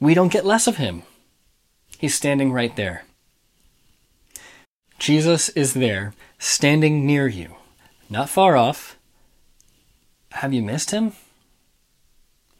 we 0.00 0.14
don't 0.14 0.32
get 0.32 0.46
less 0.46 0.66
of 0.66 0.78
him. 0.78 1.02
He's 1.98 2.14
standing 2.14 2.52
right 2.52 2.74
there. 2.74 3.04
Jesus 4.98 5.50
is 5.50 5.74
there, 5.74 6.14
standing 6.38 7.06
near 7.06 7.26
you, 7.28 7.56
not 8.08 8.30
far 8.30 8.56
off. 8.56 8.96
Have 10.32 10.54
you 10.54 10.62
missed 10.62 10.90
him? 10.90 11.12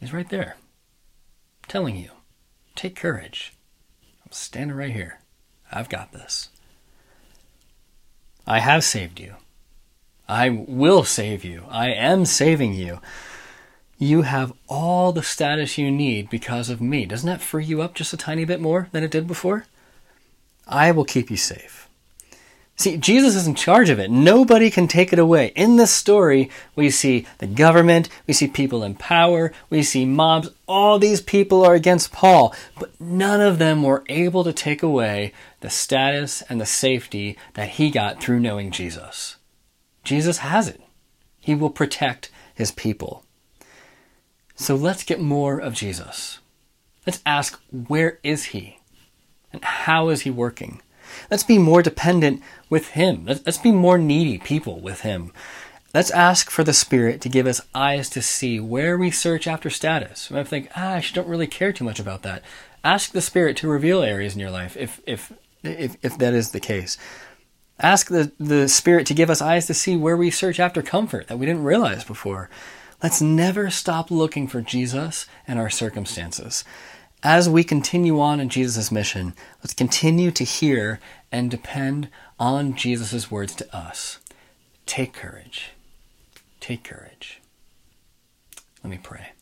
He's 0.00 0.12
right 0.12 0.28
there, 0.28 0.56
telling 1.66 1.96
you, 1.96 2.10
take 2.74 2.94
courage. 2.94 3.54
I'm 4.24 4.32
standing 4.32 4.76
right 4.76 4.92
here. 4.92 5.20
I've 5.72 5.88
got 5.88 6.12
this. 6.12 6.50
I 8.46 8.58
have 8.58 8.84
saved 8.84 9.18
you. 9.18 9.36
I 10.28 10.48
will 10.48 11.04
save 11.04 11.44
you. 11.44 11.64
I 11.68 11.90
am 11.90 12.24
saving 12.24 12.74
you. 12.74 13.00
You 13.98 14.22
have 14.22 14.52
all 14.68 15.12
the 15.12 15.22
status 15.22 15.78
you 15.78 15.90
need 15.90 16.30
because 16.30 16.70
of 16.70 16.80
me. 16.80 17.06
Doesn't 17.06 17.28
that 17.28 17.42
free 17.42 17.64
you 17.64 17.82
up 17.82 17.94
just 17.94 18.12
a 18.12 18.16
tiny 18.16 18.44
bit 18.44 18.60
more 18.60 18.88
than 18.92 19.04
it 19.04 19.10
did 19.10 19.26
before? 19.26 19.66
I 20.66 20.90
will 20.90 21.04
keep 21.04 21.30
you 21.30 21.37
safe. 21.37 21.88
See, 22.76 22.96
Jesus 22.96 23.37
is 23.37 23.46
in 23.46 23.54
charge 23.54 23.88
of 23.88 24.00
it. 24.00 24.10
Nobody 24.10 24.68
can 24.68 24.88
take 24.88 25.12
it 25.12 25.18
away. 25.18 25.52
In 25.54 25.76
this 25.76 25.92
story, 25.92 26.50
we 26.74 26.90
see 26.90 27.24
the 27.38 27.46
government, 27.46 28.08
we 28.26 28.34
see 28.34 28.48
people 28.48 28.82
in 28.82 28.96
power, 28.96 29.52
we 29.70 29.84
see 29.84 30.04
mobs. 30.04 30.50
All 30.66 30.98
these 30.98 31.20
people 31.20 31.64
are 31.64 31.74
against 31.74 32.10
Paul, 32.10 32.52
but 32.80 33.00
none 33.00 33.40
of 33.40 33.58
them 33.58 33.84
were 33.84 34.02
able 34.08 34.42
to 34.42 34.52
take 34.52 34.82
away 34.82 35.32
the 35.60 35.70
status 35.70 36.42
and 36.48 36.60
the 36.60 36.66
safety 36.66 37.38
that 37.54 37.68
he 37.70 37.90
got 37.90 38.20
through 38.20 38.40
knowing 38.40 38.72
Jesus. 38.72 39.37
Jesus 40.04 40.38
has 40.38 40.68
it. 40.68 40.80
He 41.40 41.54
will 41.54 41.70
protect 41.70 42.30
his 42.54 42.70
people. 42.70 43.24
So 44.54 44.76
let's 44.76 45.02
get 45.02 45.20
more 45.20 45.58
of 45.58 45.74
Jesus. 45.74 46.38
Let's 47.06 47.20
ask, 47.26 47.60
where 47.70 48.18
is 48.22 48.46
he? 48.46 48.78
And 49.52 49.64
how 49.64 50.08
is 50.08 50.22
he 50.22 50.30
working? 50.30 50.80
Let's 51.30 51.44
be 51.44 51.58
more 51.58 51.82
dependent 51.82 52.42
with 52.68 52.90
Him. 52.90 53.24
Let's 53.26 53.58
be 53.58 53.72
more 53.72 53.98
needy 53.98 54.38
people 54.38 54.80
with 54.80 55.00
Him. 55.00 55.32
Let's 55.92 56.10
ask 56.10 56.50
for 56.50 56.64
the 56.64 56.72
Spirit 56.72 57.20
to 57.20 57.28
give 57.28 57.46
us 57.46 57.60
eyes 57.74 58.10
to 58.10 58.22
see 58.22 58.58
where 58.58 58.98
we 58.98 59.10
search 59.10 59.46
after 59.46 59.70
status. 59.70 60.30
I 60.32 60.42
think, 60.42 60.68
ah, 60.76 60.94
I 60.94 61.04
don't 61.12 61.28
really 61.28 61.46
care 61.46 61.72
too 61.72 61.84
much 61.84 62.00
about 62.00 62.22
that. 62.22 62.42
Ask 62.82 63.12
the 63.12 63.20
Spirit 63.20 63.56
to 63.58 63.68
reveal 63.68 64.02
areas 64.02 64.34
in 64.34 64.40
your 64.40 64.50
life 64.50 64.76
if, 64.76 65.00
if, 65.06 65.32
if, 65.62 65.96
if 66.02 66.18
that 66.18 66.34
is 66.34 66.50
the 66.50 66.60
case. 66.60 66.98
Ask 67.80 68.08
the, 68.08 68.32
the 68.38 68.68
Spirit 68.68 69.06
to 69.08 69.14
give 69.14 69.30
us 69.30 69.42
eyes 69.42 69.66
to 69.66 69.74
see 69.74 69.96
where 69.96 70.16
we 70.16 70.30
search 70.30 70.60
after 70.60 70.82
comfort 70.82 71.28
that 71.28 71.38
we 71.38 71.46
didn't 71.46 71.64
realize 71.64 72.04
before. 72.04 72.48
Let's 73.02 73.20
never 73.20 73.70
stop 73.70 74.10
looking 74.10 74.46
for 74.46 74.62
Jesus 74.62 75.26
and 75.46 75.58
our 75.58 75.70
circumstances 75.70 76.64
as 77.24 77.48
we 77.48 77.64
continue 77.64 78.20
on 78.20 78.38
in 78.38 78.50
Jesus' 78.50 78.92
mission, 78.92 79.32
let's 79.60 79.72
continue 79.72 80.30
to 80.30 80.44
hear 80.44 81.00
and 81.32 81.50
depend 81.50 82.10
on 82.38 82.76
Jesus' 82.76 83.30
words 83.30 83.54
to 83.56 83.76
us. 83.76 84.18
Take 84.84 85.14
courage. 85.14 85.70
Take 86.60 86.84
courage. 86.84 87.40
Let 88.82 88.90
me 88.90 89.00
pray. 89.02 89.33